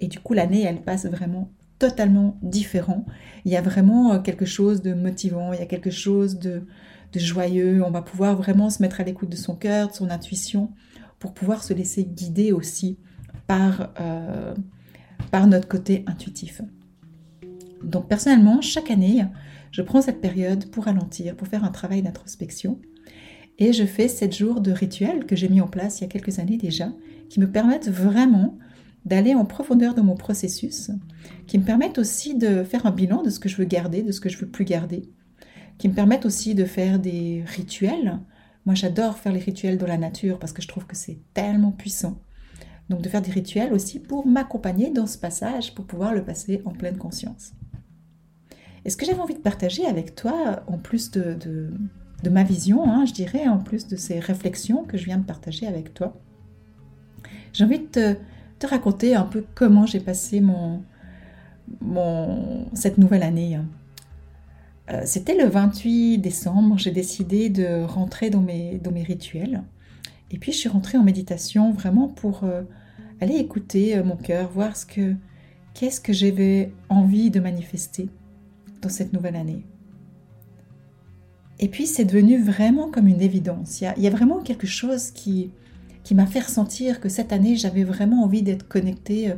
Et 0.00 0.08
du 0.08 0.20
coup, 0.20 0.34
l'année, 0.34 0.62
elle 0.62 0.82
passe 0.82 1.06
vraiment 1.06 1.50
totalement 1.78 2.38
différent. 2.42 3.04
Il 3.44 3.52
y 3.52 3.56
a 3.56 3.62
vraiment 3.62 4.14
euh, 4.14 4.18
quelque 4.18 4.46
chose 4.46 4.82
de 4.82 4.94
motivant, 4.94 5.52
il 5.52 5.58
y 5.58 5.62
a 5.62 5.66
quelque 5.66 5.90
chose 5.90 6.38
de, 6.38 6.66
joyeux. 7.14 7.82
On 7.82 7.90
va 7.90 8.02
pouvoir 8.02 8.36
vraiment 8.36 8.68
se 8.68 8.82
mettre 8.82 9.00
à 9.00 9.04
l'écoute 9.04 9.30
de 9.30 9.36
son 9.36 9.56
cœur, 9.56 9.88
de 9.88 9.94
son 9.94 10.10
intuition, 10.10 10.72
pour 11.18 11.34
pouvoir 11.34 11.62
se 11.62 11.72
laisser 11.74 12.04
guider 12.04 12.52
aussi 12.52 12.98
par, 13.46 13.92
euh, 14.00 14.54
par 15.30 15.46
notre 15.46 15.68
côté 15.68 16.04
intuitif. 16.06 16.62
Donc 17.82 18.08
personnellement, 18.08 18.60
chaque 18.60 18.90
année, 18.90 19.24
je 19.70 19.82
prends 19.82 20.02
cette 20.02 20.20
période 20.20 20.70
pour 20.70 20.84
ralentir, 20.84 21.36
pour 21.36 21.48
faire 21.48 21.64
un 21.64 21.70
travail 21.70 22.02
d'introspection. 22.02 22.80
Et 23.58 23.72
je 23.72 23.84
fais 23.84 24.08
7 24.08 24.34
jours 24.34 24.60
de 24.60 24.70
rituels 24.70 25.24
que 25.24 25.36
j'ai 25.36 25.48
mis 25.48 25.60
en 25.60 25.68
place 25.68 26.00
il 26.00 26.02
y 26.02 26.04
a 26.04 26.08
quelques 26.08 26.38
années 26.38 26.58
déjà, 26.58 26.92
qui 27.28 27.40
me 27.40 27.50
permettent 27.50 27.88
vraiment 27.88 28.58
d'aller 29.04 29.34
en 29.34 29.44
profondeur 29.44 29.94
dans 29.94 30.02
mon 30.02 30.16
processus, 30.16 30.90
qui 31.46 31.58
me 31.58 31.64
permettent 31.64 31.98
aussi 31.98 32.34
de 32.34 32.64
faire 32.64 32.86
un 32.86 32.90
bilan 32.90 33.22
de 33.22 33.30
ce 33.30 33.38
que 33.38 33.48
je 33.48 33.56
veux 33.56 33.64
garder, 33.64 34.02
de 34.02 34.12
ce 34.12 34.20
que 34.20 34.28
je 34.28 34.36
veux 34.36 34.48
plus 34.48 34.64
garder, 34.64 35.02
qui 35.78 35.88
me 35.88 35.94
permettent 35.94 36.26
aussi 36.26 36.54
de 36.54 36.64
faire 36.64 36.98
des 36.98 37.44
rituels. 37.46 38.18
Moi, 38.66 38.74
j'adore 38.74 39.16
faire 39.16 39.32
les 39.32 39.40
rituels 39.40 39.78
dans 39.78 39.86
la 39.86 39.96
nature 39.96 40.40
parce 40.40 40.52
que 40.52 40.60
je 40.60 40.66
trouve 40.66 40.86
que 40.86 40.96
c'est 40.96 41.18
tellement 41.32 41.70
puissant. 41.70 42.18
Donc 42.88 43.00
de 43.00 43.08
faire 43.08 43.22
des 43.22 43.30
rituels 43.30 43.72
aussi 43.72 44.00
pour 44.00 44.26
m'accompagner 44.26 44.90
dans 44.90 45.06
ce 45.06 45.18
passage, 45.18 45.74
pour 45.74 45.86
pouvoir 45.86 46.12
le 46.12 46.24
passer 46.24 46.62
en 46.64 46.72
pleine 46.72 46.98
conscience. 46.98 47.52
Et 48.84 48.90
ce 48.90 48.96
que 48.96 49.06
j'avais 49.06 49.20
envie 49.20 49.34
de 49.34 49.40
partager 49.40 49.86
avec 49.86 50.14
toi, 50.14 50.62
en 50.66 50.78
plus 50.78 51.10
de, 51.10 51.34
de, 52.22 52.30
ma 52.30 52.44
vision, 52.44 52.88
hein, 52.88 53.04
je 53.04 53.12
dirais, 53.12 53.48
en 53.48 53.58
plus 53.58 53.86
de 53.86 53.96
ces 53.96 54.20
réflexions 54.20 54.84
que 54.84 54.96
je 54.96 55.04
viens 55.04 55.18
de 55.18 55.24
partager 55.24 55.66
avec 55.66 55.94
toi, 55.94 56.16
j'ai 57.52 57.64
envie 57.64 57.80
de 57.80 57.86
te, 57.86 58.14
te, 58.58 58.66
raconter 58.66 59.14
un 59.14 59.24
peu 59.24 59.44
comment 59.54 59.86
j'ai 59.86 60.00
passé 60.00 60.42
cette 62.74 62.98
nouvelle 62.98 63.22
année. 63.22 63.58
Euh, 64.90 65.02
c'était 65.04 65.36
le 65.36 65.48
28 65.48 66.18
décembre, 66.18 66.78
j'ai 66.78 66.92
décidé 66.92 67.48
de 67.48 67.82
rentrer 67.82 68.30
dans 68.30 68.40
mes, 68.40 68.78
dans 68.78 68.92
mes 68.92 69.02
rituels. 69.02 69.64
Et 70.30 70.38
puis 70.38 70.52
je 70.52 70.58
suis 70.58 70.68
rentrée 70.68 70.96
en 70.98 71.02
méditation 71.02 71.72
vraiment 71.72 72.08
pour 72.08 72.44
euh, 72.44 72.62
aller 73.20 73.34
écouter 73.34 73.96
euh, 73.96 74.04
mon 74.04 74.16
cœur, 74.16 74.50
voir 74.50 74.76
ce 74.76 74.86
que, 74.86 75.14
qu'est-ce 75.74 76.00
que 76.00 76.12
j'avais 76.12 76.72
envie 76.88 77.30
de 77.30 77.40
manifester 77.40 78.08
dans 78.80 78.88
cette 78.88 79.12
nouvelle 79.12 79.36
année. 79.36 79.66
Et 81.58 81.68
puis 81.68 81.86
c'est 81.86 82.04
devenu 82.04 82.40
vraiment 82.40 82.90
comme 82.90 83.08
une 83.08 83.22
évidence. 83.22 83.80
Il 83.80 84.02
y 84.02 84.06
a, 84.06 84.10
vraiment 84.10 84.40
quelque 84.40 84.66
chose 84.66 85.10
qui, 85.10 85.50
qui 86.04 86.14
m'a 86.14 86.26
fait 86.26 86.40
ressentir 86.40 87.00
que 87.00 87.08
cette 87.08 87.32
année 87.32 87.56
j'avais 87.56 87.82
vraiment 87.82 88.22
envie 88.22 88.42
d'être 88.42 88.68
connectée 88.68 89.32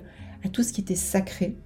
à 0.44 0.48
tout 0.48 0.64
ce 0.64 0.72
qui 0.72 0.80
était 0.80 0.96
sacré, 0.96 1.56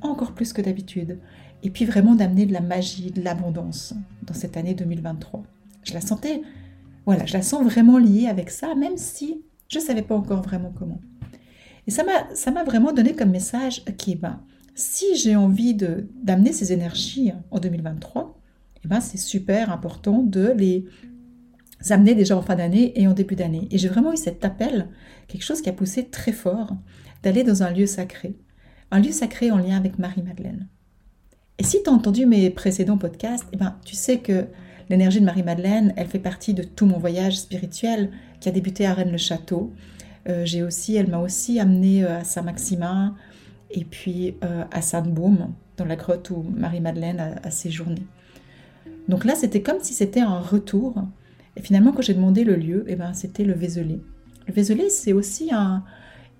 encore 0.00 0.32
plus 0.32 0.54
que 0.54 0.62
d'habitude 0.62 1.18
et 1.62 1.70
puis 1.70 1.84
vraiment 1.84 2.14
d'amener 2.14 2.46
de 2.46 2.52
la 2.52 2.60
magie, 2.60 3.10
de 3.10 3.22
l'abondance 3.22 3.94
dans 4.22 4.34
cette 4.34 4.56
année 4.56 4.74
2023. 4.74 5.42
Je 5.84 5.94
la 5.94 6.00
sentais, 6.00 6.42
voilà, 7.06 7.26
je 7.26 7.32
la 7.32 7.42
sens 7.42 7.64
vraiment 7.64 7.98
liée 7.98 8.26
avec 8.26 8.50
ça, 8.50 8.74
même 8.74 8.96
si 8.96 9.42
je 9.68 9.78
ne 9.78 9.84
savais 9.84 10.02
pas 10.02 10.14
encore 10.14 10.42
vraiment 10.42 10.72
comment. 10.76 11.00
Et 11.86 11.90
ça 11.90 12.04
m'a, 12.04 12.64
vraiment 12.64 12.92
donné 12.92 13.14
comme 13.14 13.30
message, 13.30 13.82
ok, 13.88 14.16
ben, 14.18 14.40
si 14.74 15.16
j'ai 15.16 15.34
envie 15.34 15.74
d'amener 15.74 16.52
ces 16.52 16.72
énergies 16.72 17.32
en 17.50 17.58
2023, 17.58 18.38
eh 18.84 18.88
ben, 18.88 19.00
c'est 19.00 19.18
super 19.18 19.72
important 19.72 20.22
de 20.22 20.52
les 20.56 20.86
amener 21.90 22.14
déjà 22.14 22.36
en 22.36 22.42
fin 22.42 22.54
d'année 22.54 22.92
et 23.00 23.08
en 23.08 23.12
début 23.12 23.34
d'année. 23.34 23.66
Et 23.70 23.78
j'ai 23.78 23.88
vraiment 23.88 24.12
eu 24.12 24.16
cet 24.16 24.44
appel, 24.44 24.88
quelque 25.26 25.42
chose 25.42 25.60
qui 25.60 25.68
a 25.68 25.72
poussé 25.72 26.08
très 26.08 26.32
fort, 26.32 26.76
d'aller 27.22 27.42
dans 27.42 27.62
un 27.62 27.70
lieu 27.70 27.86
sacré, 27.86 28.36
un 28.90 29.00
lieu 29.00 29.12
sacré 29.12 29.50
en 29.50 29.58
lien 29.58 29.76
avec 29.76 29.98
Marie-Madeleine. 29.98 30.68
Et 31.58 31.64
si 31.64 31.82
tu 31.82 31.90
as 31.90 31.92
entendu 31.92 32.26
mes 32.26 32.50
précédents 32.50 32.98
podcasts, 32.98 33.46
eh 33.52 33.56
ben, 33.56 33.76
tu 33.84 33.94
sais 33.94 34.18
que 34.18 34.46
l'énergie 34.88 35.20
de 35.20 35.24
Marie-Madeleine, 35.24 35.92
elle 35.96 36.08
fait 36.08 36.18
partie 36.18 36.54
de 36.54 36.62
tout 36.62 36.86
mon 36.86 36.98
voyage 36.98 37.38
spirituel 37.38 38.10
qui 38.40 38.48
a 38.48 38.52
débuté 38.52 38.86
à 38.86 38.94
Rennes-le-Château. 38.94 39.72
Euh, 40.28 40.66
aussi, 40.66 40.96
elle 40.96 41.08
m'a 41.08 41.18
aussi 41.18 41.60
amené 41.60 42.04
euh, 42.04 42.18
à 42.20 42.24
Saint-Maximin 42.24 43.14
et 43.70 43.84
puis 43.84 44.34
euh, 44.44 44.64
à 44.70 44.82
Sainte-Baume, 44.82 45.52
dans 45.76 45.84
la 45.84 45.96
grotte 45.96 46.30
où 46.30 46.44
Marie-Madeleine 46.56 47.38
a, 47.42 47.50
séjourné. 47.50 48.02
Donc 49.08 49.24
là, 49.24 49.34
c'était 49.34 49.62
comme 49.62 49.80
si 49.80 49.94
c'était 49.94 50.20
un 50.20 50.38
retour. 50.38 50.94
Et 51.56 51.62
finalement, 51.62 51.92
quand 51.92 52.02
j'ai 52.02 52.14
demandé 52.14 52.44
le 52.44 52.56
lieu, 52.56 52.84
eh 52.88 52.96
ben, 52.96 53.12
c'était 53.14 53.44
le 53.44 53.52
Vézelay. 53.52 54.00
Le 54.46 54.52
Vézelay, 54.52 54.90
c'est 54.90 55.12
aussi. 55.12 55.50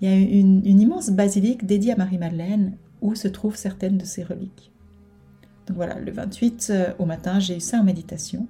Il 0.01 0.09
y 0.09 0.13
a 0.13 0.17
une 0.17 0.81
immense 0.81 1.11
basilique 1.11 1.65
dédiée 1.67 1.93
à 1.93 1.97
Marie-Madeleine 1.97 2.77
où 3.01 3.15
se 3.15 3.29
trouvent 3.29 3.57
certaines 3.57 3.99
de 3.99 4.05
ses 4.05 4.23
reliques. 4.23 4.72
Donc 5.67 5.77
voilà, 5.77 5.99
le 5.99 6.11
28 6.11 6.69
euh, 6.71 6.93
au 6.99 7.05
matin, 7.05 7.39
j'ai 7.41 7.57
eu 7.57 7.61
ça 7.61 7.79
en 7.79 7.85
méditation. 7.85 8.47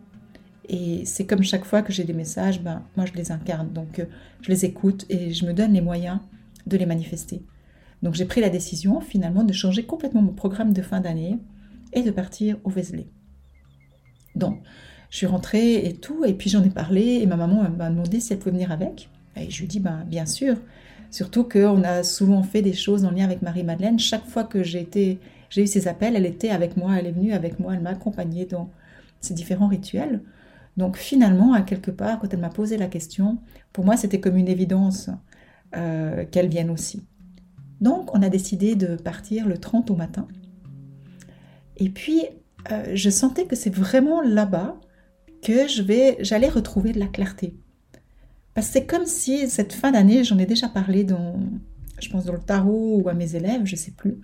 Et 0.69 1.05
c'est 1.05 1.27
comme 1.27 1.43
chaque 1.43 1.65
fois 1.65 1.83
que 1.83 1.93
j'ai 1.93 2.05
des 2.05 2.13
messages, 2.13 2.63
ben, 2.63 2.83
moi 2.97 3.07
je 3.07 3.13
les 3.13 3.33
incarne. 3.33 3.73
Donc 3.73 3.99
euh, 3.99 4.07
je 4.41 4.49
les 4.49 4.65
écoute 4.65 5.05
et 5.09 5.33
je 5.33 5.45
me 5.45 5.53
donne 5.53 5.73
les 5.73 5.81
moyens 5.81 6.21
de 6.67 6.77
les 6.77 6.87
manifester. 6.87 7.43
Donc 8.03 8.15
j'ai 8.15 8.25
pris 8.25 8.41
la 8.41 8.49
décision 8.49 9.01
finalement 9.01 9.45
de 9.45 9.53
changer 9.53 9.85
complètement 9.85 10.23
mon 10.23 10.33
programme 10.33 10.73
de 10.73 10.83
fin 10.83 11.01
d'année 11.01 11.39
et 11.93 12.03
de 12.03 12.11
partir 12.11 12.57
au 12.65 12.71
Vézelay. 12.71 13.07
Donc 14.35 14.63
je 15.11 15.19
suis 15.19 15.27
rentrée 15.27 15.85
et 15.87 15.95
tout, 15.95 16.25
et 16.25 16.33
puis 16.33 16.49
j'en 16.49 16.65
ai 16.65 16.71
parlé, 16.71 17.21
et 17.21 17.27
ma 17.27 17.37
maman 17.37 17.69
m'a 17.69 17.91
demandé 17.91 18.19
si 18.19 18.33
elle 18.33 18.39
pouvait 18.39 18.53
venir 18.53 18.73
avec. 18.73 19.11
Et 19.37 19.51
je 19.51 19.59
lui 19.59 19.65
ai 19.65 19.69
dit, 19.69 19.79
ben, 19.79 20.05
bien 20.07 20.25
sûr. 20.25 20.57
Surtout 21.11 21.45
qu'on 21.45 21.83
a 21.85 22.03
souvent 22.03 22.43
fait 22.43 22.63
des 22.63 22.73
choses 22.73 23.05
en 23.05 23.11
lien 23.11 23.25
avec 23.25 23.43
Marie-Madeleine. 23.43 23.99
Chaque 23.99 24.25
fois 24.25 24.45
que 24.45 24.63
j'ai 24.63 24.81
été 24.81 25.19
j'ai 25.53 25.65
eu 25.65 25.67
ces 25.67 25.87
appels, 25.87 26.17
elle 26.17 26.25
était 26.25 26.49
avec 26.49 26.79
moi, 26.79 26.99
elle 26.99 27.07
est 27.07 27.13
venue 27.13 27.35
avec 27.35 27.61
moi, 27.61 27.75
elle 27.75 27.83
m'a 27.83 27.91
accompagnée 27.91 28.47
dans 28.47 28.71
ces 29.21 29.35
différents 29.35 29.69
rituels. 29.69 30.23
Donc 30.79 30.97
finalement, 30.97 31.53
à 31.53 31.61
quelque 31.61 31.91
part, 31.91 32.19
quand 32.19 32.33
elle 32.33 32.41
m'a 32.41 32.49
posé 32.49 32.79
la 32.79 32.87
question, 32.87 33.39
pour 33.75 33.85
moi, 33.85 33.99
c'était 33.99 34.19
comme 34.19 34.39
une 34.39 34.49
évidence 34.49 35.11
euh, 35.77 36.25
qu'elle 36.31 36.49
vienne 36.49 36.71
aussi. 36.71 37.05
Donc 37.83 38.15
on 38.17 38.23
a 38.23 38.31
décidé 38.31 38.77
de 38.77 38.97
partir 38.97 39.47
le 39.47 39.59
30 39.59 39.91
au 39.91 39.95
matin. 39.95 40.27
Et 41.77 41.91
puis, 41.91 42.23
euh, 42.71 42.93
je 42.95 43.11
sentais 43.11 43.45
que 43.45 43.55
c'est 43.55 43.75
vraiment 43.75 44.23
là-bas 44.23 44.81
que 45.43 45.69
je 45.69 45.83
vais, 45.83 46.17
j'allais 46.21 46.49
retrouver 46.49 46.93
de 46.93 46.99
la 46.99 47.09
clarté. 47.09 47.59
Parce 48.55 48.69
que 48.69 48.73
c'est 48.73 48.87
comme 48.87 49.05
si 49.05 49.51
cette 49.51 49.75
fin 49.75 49.91
d'année, 49.91 50.25
j'en 50.25 50.39
ai 50.39 50.47
déjà 50.47 50.69
parlé 50.69 51.05
dans, 51.05 51.39
je 52.01 52.09
pense 52.09 52.25
dans 52.25 52.33
le 52.33 52.41
tarot 52.41 53.03
ou 53.03 53.09
à 53.11 53.13
mes 53.13 53.37
élèves, 53.37 53.67
je 53.67 53.77
sais 53.77 53.91
plus 53.91 54.19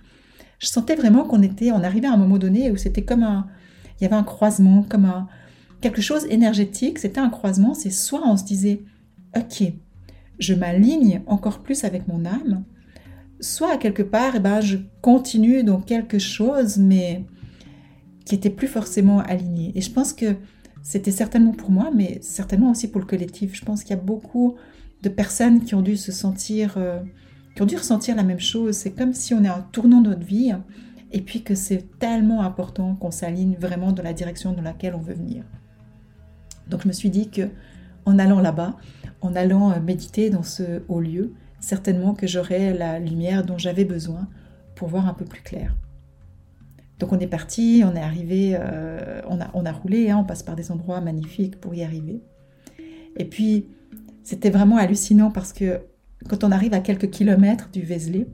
je 0.59 0.67
sentais 0.67 0.95
vraiment 0.95 1.23
qu'on 1.23 1.41
était, 1.41 1.71
on 1.71 1.83
arrivait 1.83 2.07
à 2.07 2.13
un 2.13 2.17
moment 2.17 2.37
donné 2.37 2.69
où 2.71 2.77
c'était 2.77 3.03
comme 3.03 3.23
un, 3.23 3.47
il 3.99 4.03
y 4.03 4.05
avait 4.05 4.15
un 4.15 4.23
croisement, 4.23 4.83
comme 4.83 5.05
un, 5.05 5.27
quelque 5.81 6.01
chose 6.01 6.25
énergétique, 6.29 6.99
c'était 6.99 7.19
un 7.19 7.29
croisement, 7.29 7.73
c'est 7.73 7.89
soit 7.89 8.21
on 8.25 8.37
se 8.37 8.43
disait, 8.43 8.81
ok, 9.35 9.71
je 10.37 10.53
m'aligne 10.53 11.21
encore 11.27 11.59
plus 11.59 11.83
avec 11.83 12.07
mon 12.07 12.25
âme, 12.25 12.63
soit 13.39 13.77
quelque 13.77 14.03
part, 14.03 14.35
eh 14.35 14.39
ben, 14.39 14.61
je 14.61 14.77
continue 15.01 15.63
dans 15.63 15.79
quelque 15.79 16.19
chose, 16.19 16.77
mais 16.77 17.25
qui 18.25 18.35
était 18.35 18.49
plus 18.49 18.67
forcément 18.67 19.19
aligné. 19.19 19.71
Et 19.75 19.81
je 19.81 19.91
pense 19.91 20.13
que 20.13 20.35
c'était 20.83 21.11
certainement 21.11 21.53
pour 21.53 21.71
moi, 21.71 21.89
mais 21.93 22.19
certainement 22.21 22.71
aussi 22.71 22.89
pour 22.89 23.01
le 23.01 23.07
collectif. 23.07 23.55
Je 23.55 23.65
pense 23.65 23.83
qu'il 23.83 23.95
y 23.95 23.99
a 23.99 24.01
beaucoup 24.01 24.55
de 25.01 25.09
personnes 25.09 25.63
qui 25.63 25.75
ont 25.75 25.81
dû 25.81 25.97
se 25.97 26.11
sentir 26.11 26.75
euh, 26.77 26.99
qui 27.59 27.63
ont 27.63 27.65
dû 27.65 27.75
ressentir 27.75 28.15
la 28.15 28.23
même 28.23 28.39
chose. 28.39 28.77
C'est 28.77 28.91
comme 28.91 29.13
si 29.13 29.33
on 29.33 29.43
est 29.43 29.49
en 29.49 29.61
tournant 29.73 29.99
notre 29.99 30.25
vie 30.25 30.53
et 31.11 31.19
puis 31.19 31.43
que 31.43 31.55
c'est 31.55 31.99
tellement 31.99 32.41
important 32.41 32.95
qu'on 32.95 33.11
s'aligne 33.11 33.57
vraiment 33.59 33.91
dans 33.91 34.01
la 34.01 34.13
direction 34.13 34.53
dans 34.53 34.61
laquelle 34.61 34.95
on 34.95 35.01
veut 35.01 35.13
venir. 35.13 35.43
Donc 36.69 36.83
je 36.83 36.87
me 36.87 36.93
suis 36.93 37.09
dit 37.09 37.29
que 37.29 37.49
en 38.05 38.17
allant 38.17 38.39
là-bas, 38.39 38.77
en 39.19 39.35
allant 39.35 39.73
euh, 39.73 39.81
méditer 39.81 40.29
dans 40.29 40.41
ce 40.41 40.83
haut 40.87 41.01
lieu, 41.01 41.33
certainement 41.59 42.13
que 42.13 42.27
j'aurais 42.27 42.73
la 42.73 42.97
lumière 42.97 43.43
dont 43.43 43.57
j'avais 43.57 43.83
besoin 43.83 44.29
pour 44.75 44.87
voir 44.87 45.09
un 45.09 45.13
peu 45.13 45.25
plus 45.25 45.41
clair. 45.41 45.75
Donc 46.97 47.11
on 47.11 47.19
est 47.19 47.27
parti, 47.27 47.83
on 47.85 47.93
est 47.93 48.01
arrivé, 48.01 48.57
euh, 48.57 49.19
on, 49.27 49.41
a, 49.41 49.49
on 49.53 49.65
a 49.65 49.73
roulé, 49.73 50.09
hein, 50.09 50.19
on 50.21 50.23
passe 50.23 50.43
par 50.43 50.55
des 50.55 50.71
endroits 50.71 51.01
magnifiques 51.01 51.59
pour 51.59 51.75
y 51.75 51.83
arriver. 51.83 52.21
Et 53.17 53.25
puis 53.25 53.65
c'était 54.23 54.49
vraiment 54.49 54.77
hallucinant 54.77 55.29
parce 55.29 55.51
que 55.51 55.81
quand 56.27 56.43
on 56.43 56.51
arrive 56.51 56.73
à 56.73 56.79
quelques 56.79 57.09
kilomètres 57.09 57.69
du 57.71 57.81
Vézelay, 57.81 58.27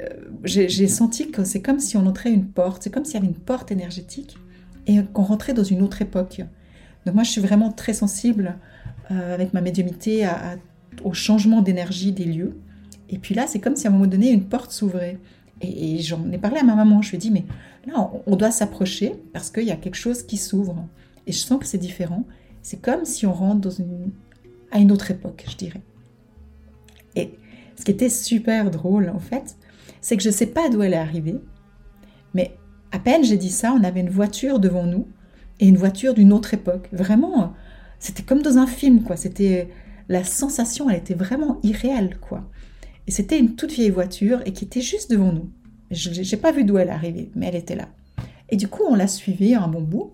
euh, 0.00 0.08
j'ai 0.44 0.88
senti 0.88 1.30
que 1.30 1.44
c'est 1.44 1.62
comme 1.62 1.80
si 1.80 1.96
on 1.96 2.06
entrait 2.06 2.30
une 2.30 2.46
porte, 2.46 2.82
c'est 2.82 2.90
comme 2.90 3.04
s'il 3.04 3.14
y 3.14 3.18
avait 3.18 3.26
une 3.26 3.34
porte 3.34 3.70
énergétique 3.70 4.36
et 4.86 5.00
qu'on 5.12 5.22
rentrait 5.22 5.54
dans 5.54 5.64
une 5.64 5.82
autre 5.82 6.02
époque. 6.02 6.42
Donc 7.04 7.14
moi, 7.14 7.24
je 7.24 7.30
suis 7.30 7.40
vraiment 7.40 7.72
très 7.72 7.94
sensible 7.94 8.56
euh, 9.10 9.34
avec 9.34 9.52
ma 9.54 9.60
médiumité 9.60 10.28
au 11.04 11.12
changement 11.12 11.62
d'énergie 11.62 12.12
des 12.12 12.24
lieux. 12.24 12.58
Et 13.08 13.18
puis 13.18 13.34
là, 13.34 13.46
c'est 13.46 13.60
comme 13.60 13.76
si 13.76 13.86
à 13.86 13.90
un 13.90 13.92
moment 13.92 14.06
donné, 14.06 14.30
une 14.30 14.44
porte 14.44 14.72
s'ouvrait. 14.72 15.18
Et, 15.60 15.98
j'en 16.00 16.30
ai 16.30 16.38
parlé 16.38 16.58
à 16.58 16.64
ma 16.64 16.74
maman, 16.74 17.02
je 17.02 17.10
lui 17.10 17.16
ai 17.16 17.20
dit, 17.20 17.30
mais 17.30 17.44
là, 17.86 18.10
on, 18.26 18.36
doit 18.36 18.50
s'approcher 18.50 19.14
parce 19.32 19.50
qu'il 19.50 19.64
y 19.64 19.70
a 19.70 19.76
quelque 19.76 19.96
chose 19.96 20.22
qui 20.22 20.36
s'ouvre. 20.36 20.86
Et 21.26 21.32
je 21.32 21.38
sens 21.38 21.58
que 21.58 21.66
c'est 21.66 21.78
différent. 21.78 22.24
C'est 22.62 22.80
comme 22.80 23.04
si 23.04 23.26
on 23.26 23.32
rentre 23.32 23.60
dans 23.60 23.70
une, 23.70 24.10
à 24.70 24.78
une 24.78 24.92
autre 24.92 25.10
époque, 25.10 25.44
je 25.48 25.56
dirais. 25.56 25.82
Et 27.18 27.38
ce 27.76 27.84
qui 27.84 27.90
était 27.90 28.08
super 28.08 28.70
drôle, 28.70 29.10
en 29.14 29.18
fait, 29.18 29.56
c'est 30.00 30.16
que 30.16 30.22
je 30.22 30.28
ne 30.28 30.34
sais 30.34 30.46
pas 30.46 30.68
d'où 30.68 30.82
elle 30.82 30.94
est 30.94 30.96
arrivée, 30.96 31.38
mais 32.34 32.56
à 32.92 32.98
peine 32.98 33.24
j'ai 33.24 33.36
dit 33.36 33.50
ça, 33.50 33.74
on 33.78 33.84
avait 33.84 34.00
une 34.00 34.10
voiture 34.10 34.58
devant 34.58 34.84
nous, 34.84 35.06
et 35.60 35.66
une 35.66 35.76
voiture 35.76 36.14
d'une 36.14 36.32
autre 36.32 36.54
époque. 36.54 36.88
Vraiment, 36.92 37.52
c'était 37.98 38.22
comme 38.22 38.42
dans 38.42 38.58
un 38.58 38.66
film, 38.66 39.02
quoi. 39.02 39.16
C'était 39.16 39.68
la 40.08 40.24
sensation, 40.24 40.88
elle 40.88 40.98
était 40.98 41.14
vraiment 41.14 41.58
irréelle, 41.62 42.18
quoi. 42.20 42.48
Et 43.06 43.10
c'était 43.10 43.38
une 43.38 43.56
toute 43.56 43.72
vieille 43.72 43.90
voiture 43.90 44.40
et 44.44 44.52
qui 44.52 44.64
était 44.64 44.80
juste 44.80 45.10
devant 45.10 45.32
nous. 45.32 45.50
Je 45.90 46.10
n'ai 46.10 46.40
pas 46.40 46.52
vu 46.52 46.64
d'où 46.64 46.78
elle 46.78 46.88
est 46.88 46.92
arrivée, 46.92 47.30
mais 47.34 47.46
elle 47.46 47.56
était 47.56 47.74
là. 47.74 47.88
Et 48.50 48.56
du 48.56 48.68
coup, 48.68 48.82
on 48.88 48.94
l'a 48.94 49.06
suivie 49.06 49.54
un 49.54 49.68
bon 49.68 49.82
bout. 49.82 50.12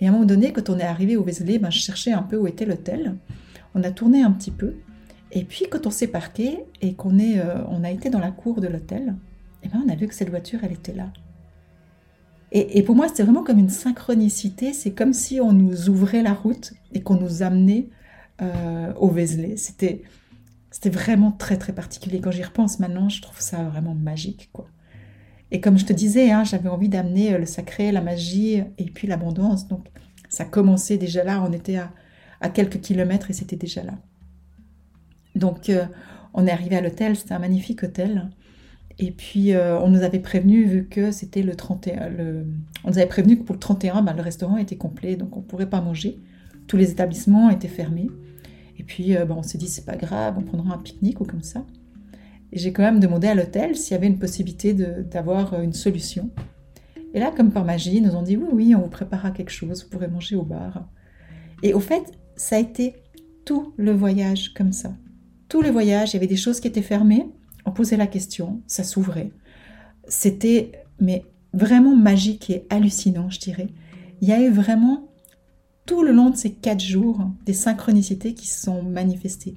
Et 0.00 0.06
à 0.06 0.10
un 0.10 0.12
moment 0.12 0.26
donné, 0.26 0.52
quand 0.52 0.70
on 0.70 0.78
est 0.78 0.84
arrivé 0.84 1.16
au 1.16 1.24
Vézelay, 1.24 1.58
ben, 1.58 1.70
je 1.70 1.78
cherchais 1.78 2.12
un 2.12 2.22
peu 2.22 2.36
où 2.36 2.46
était 2.46 2.66
l'hôtel. 2.66 3.16
On 3.74 3.82
a 3.82 3.90
tourné 3.90 4.22
un 4.22 4.30
petit 4.30 4.50
peu. 4.50 4.74
Et 5.32 5.44
puis 5.44 5.66
quand 5.70 5.86
on 5.86 5.90
s'est 5.90 6.08
parqué 6.08 6.64
et 6.80 6.94
qu'on 6.94 7.18
est, 7.18 7.38
euh, 7.38 7.62
on 7.68 7.84
a 7.84 7.90
été 7.90 8.10
dans 8.10 8.18
la 8.18 8.30
cour 8.30 8.60
de 8.60 8.68
l'hôtel, 8.68 9.14
eh 9.62 9.68
ben, 9.68 9.82
on 9.84 9.88
a 9.88 9.94
vu 9.94 10.06
que 10.06 10.14
cette 10.14 10.30
voiture, 10.30 10.60
elle 10.62 10.72
était 10.72 10.94
là. 10.94 11.12
Et, 12.50 12.82
pour 12.82 12.96
moi, 12.96 13.08
c'était 13.08 13.24
vraiment 13.24 13.44
comme 13.44 13.58
une 13.58 13.68
synchronicité. 13.68 14.72
C'est 14.72 14.92
comme 14.92 15.12
si 15.12 15.38
on 15.38 15.52
nous 15.52 15.90
ouvrait 15.90 16.22
la 16.22 16.32
route 16.32 16.72
et 16.94 17.02
qu'on 17.02 17.16
nous 17.16 17.42
amenait 17.42 17.90
euh, 18.40 18.90
au 18.96 19.08
Vézelay. 19.08 19.58
C'était, 19.58 20.00
c'était 20.70 20.88
vraiment 20.88 21.30
très 21.30 21.58
très 21.58 21.74
particulier. 21.74 22.20
Quand 22.22 22.30
j'y 22.30 22.42
repense 22.42 22.80
maintenant, 22.80 23.10
je 23.10 23.20
trouve 23.20 23.38
ça 23.38 23.64
vraiment 23.64 23.94
magique, 23.94 24.48
quoi. 24.50 24.66
Et 25.50 25.60
comme 25.60 25.78
je 25.78 25.84
te 25.84 25.92
disais, 25.92 26.30
hein, 26.30 26.44
j'avais 26.44 26.68
envie 26.68 26.88
d'amener 26.88 27.36
le 27.36 27.46
sacré, 27.46 27.92
la 27.92 28.00
magie 28.00 28.62
et 28.76 28.84
puis 28.84 29.06
l'abondance. 29.06 29.68
Donc 29.68 29.86
ça 30.28 30.44
commençait 30.44 30.98
déjà 30.98 31.24
là, 31.24 31.42
on 31.46 31.52
était 31.52 31.78
à, 32.40 32.50
quelques 32.50 32.80
kilomètres 32.80 33.30
et 33.30 33.32
c'était 33.32 33.56
déjà 33.56 33.82
là. 33.82 33.94
Donc 35.38 35.70
euh, 35.70 35.86
on 36.34 36.46
est 36.46 36.50
arrivé 36.50 36.76
à 36.76 36.80
l'hôtel, 36.80 37.16
c'était 37.16 37.34
un 37.34 37.38
magnifique 37.38 37.82
hôtel. 37.82 38.30
Et 38.98 39.12
puis 39.12 39.52
euh, 39.52 39.78
on 39.78 39.88
nous 39.88 40.02
avait 40.02 40.18
prévenu, 40.18 40.64
vu 40.64 40.86
que 40.88 41.10
c'était 41.12 41.42
le 41.42 41.54
31, 41.54 42.08
le... 42.08 42.46
on 42.84 42.88
nous 42.88 42.98
avait 42.98 43.06
prévenu 43.06 43.38
que 43.38 43.44
pour 43.44 43.54
le 43.54 43.60
31, 43.60 44.02
bah, 44.02 44.12
le 44.12 44.22
restaurant 44.22 44.56
était 44.56 44.76
complet, 44.76 45.16
donc 45.16 45.36
on 45.36 45.40
ne 45.40 45.44
pourrait 45.44 45.70
pas 45.70 45.80
manger. 45.80 46.18
Tous 46.66 46.76
les 46.76 46.90
établissements 46.90 47.50
étaient 47.50 47.68
fermés. 47.68 48.10
Et 48.78 48.82
puis 48.82 49.14
bah, 49.14 49.34
on 49.36 49.42
s'est 49.42 49.58
dit, 49.58 49.68
c'est 49.68 49.84
pas 49.84 49.96
grave, 49.96 50.34
on 50.38 50.42
prendra 50.42 50.74
un 50.74 50.78
pique-nique 50.78 51.20
ou 51.20 51.24
comme 51.24 51.42
ça. 51.42 51.64
Et 52.52 52.58
j'ai 52.58 52.72
quand 52.72 52.82
même 52.82 53.00
demandé 53.00 53.26
à 53.28 53.34
l'hôtel 53.34 53.76
s'il 53.76 53.92
y 53.92 53.96
avait 53.96 54.06
une 54.06 54.18
possibilité 54.18 54.72
d'avoir 54.74 55.54
euh, 55.54 55.62
une 55.62 55.72
solution. 55.72 56.30
Et 57.14 57.20
là, 57.20 57.32
comme 57.34 57.50
par 57.50 57.64
magie, 57.64 57.96
ils 57.96 58.02
nous 58.02 58.14
ont 58.14 58.22
dit 58.22 58.36
oui, 58.36 58.48
oui, 58.52 58.74
on 58.74 58.82
vous 58.82 58.88
préparera 58.88 59.30
quelque 59.30 59.50
chose, 59.50 59.84
vous 59.84 59.90
pourrez 59.90 60.08
manger 60.08 60.36
au 60.36 60.42
bar. 60.42 60.88
Et 61.62 61.74
au 61.74 61.80
fait, 61.80 62.02
ça 62.36 62.56
a 62.56 62.58
été 62.58 62.94
tout 63.44 63.72
le 63.76 63.92
voyage 63.92 64.54
comme 64.54 64.72
ça. 64.72 64.92
Tout 65.48 65.62
le 65.62 65.70
voyage, 65.70 66.10
il 66.10 66.14
y 66.14 66.16
avait 66.18 66.26
des 66.26 66.36
choses 66.36 66.60
qui 66.60 66.68
étaient 66.68 66.82
fermées, 66.82 67.26
on 67.64 67.70
posait 67.70 67.96
la 67.96 68.06
question, 68.06 68.60
ça 68.66 68.84
s'ouvrait. 68.84 69.30
C'était 70.06 70.72
mais 71.00 71.24
vraiment 71.52 71.96
magique 71.96 72.50
et 72.50 72.66
hallucinant, 72.70 73.30
je 73.30 73.40
dirais. 73.40 73.68
Il 74.20 74.28
y 74.28 74.32
a 74.32 74.42
eu 74.42 74.50
vraiment 74.50 75.08
tout 75.86 76.02
le 76.02 76.12
long 76.12 76.30
de 76.30 76.36
ces 76.36 76.52
quatre 76.52 76.82
jours 76.82 77.30
des 77.46 77.54
synchronicités 77.54 78.34
qui 78.34 78.46
se 78.46 78.60
sont 78.62 78.82
manifestées. 78.82 79.56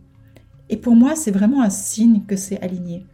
Et 0.70 0.78
pour 0.78 0.96
moi, 0.96 1.16
c'est 1.16 1.32
vraiment 1.32 1.62
un 1.62 1.70
signe 1.70 2.24
que 2.26 2.38
c'est 2.38 2.62
aligné. 2.62 3.06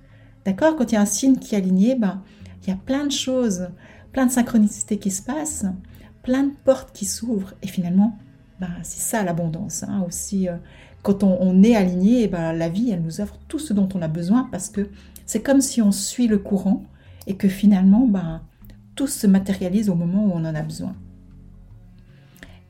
D'accord? 0.46 0.76
Quand 0.76 0.92
il 0.92 0.96
y 0.96 0.98
a 0.98 1.02
un 1.02 1.06
signe 1.06 1.38
qui 1.38 1.56
est 1.56 1.58
aligné, 1.58 1.96
ben, 1.96 2.22
il 2.62 2.70
y 2.70 2.74
a 2.74 2.76
plein 2.76 3.06
de 3.06 3.12
choses, 3.12 3.70
plein 4.12 4.28
de 4.28 4.32
synchronicités 4.32 5.00
qui 5.00 5.10
se 5.10 5.24
passent, 5.24 5.66
plein 6.22 6.44
de 6.44 6.54
portes 6.64 6.96
qui 6.96 7.06
s'ouvrent. 7.06 7.56
Et 7.64 7.68
finalement, 7.68 8.18
ben, 8.60 8.70
c'est 8.84 9.02
ça 9.02 9.24
l'abondance. 9.24 9.84
Hein, 9.84 10.04
aussi, 10.08 10.48
euh, 10.48 10.58
quand 11.08 11.24
on, 11.24 11.64
est 11.64 11.74
aligné, 11.74 12.28
ben, 12.28 12.52
la 12.52 12.68
vie, 12.68 12.92
elle 12.92 13.02
nous 13.02 13.22
offre 13.22 13.40
tout 13.48 13.60
ce 13.60 13.72
dont 13.72 13.88
on 13.96 14.02
a 14.02 14.10
besoin 14.10 14.50
parce 14.52 14.68
que 14.68 14.90
c'est 15.26 15.42
comme 15.42 15.62
si 15.62 15.82
on 15.82 15.94
suit 15.94 16.28
le 16.28 16.38
courant 16.38 16.84
et 17.28 17.36
que 17.36 17.48
finalement, 17.48 18.06
ben, 18.06 18.42
tout 18.94 19.08
se 19.08 19.26
matérialise 19.26 19.90
au 19.90 19.96
moment 19.96 20.26
où 20.26 20.32
on 20.34 20.44
en 20.44 20.54
a 20.54 20.62
besoin. 20.62 20.98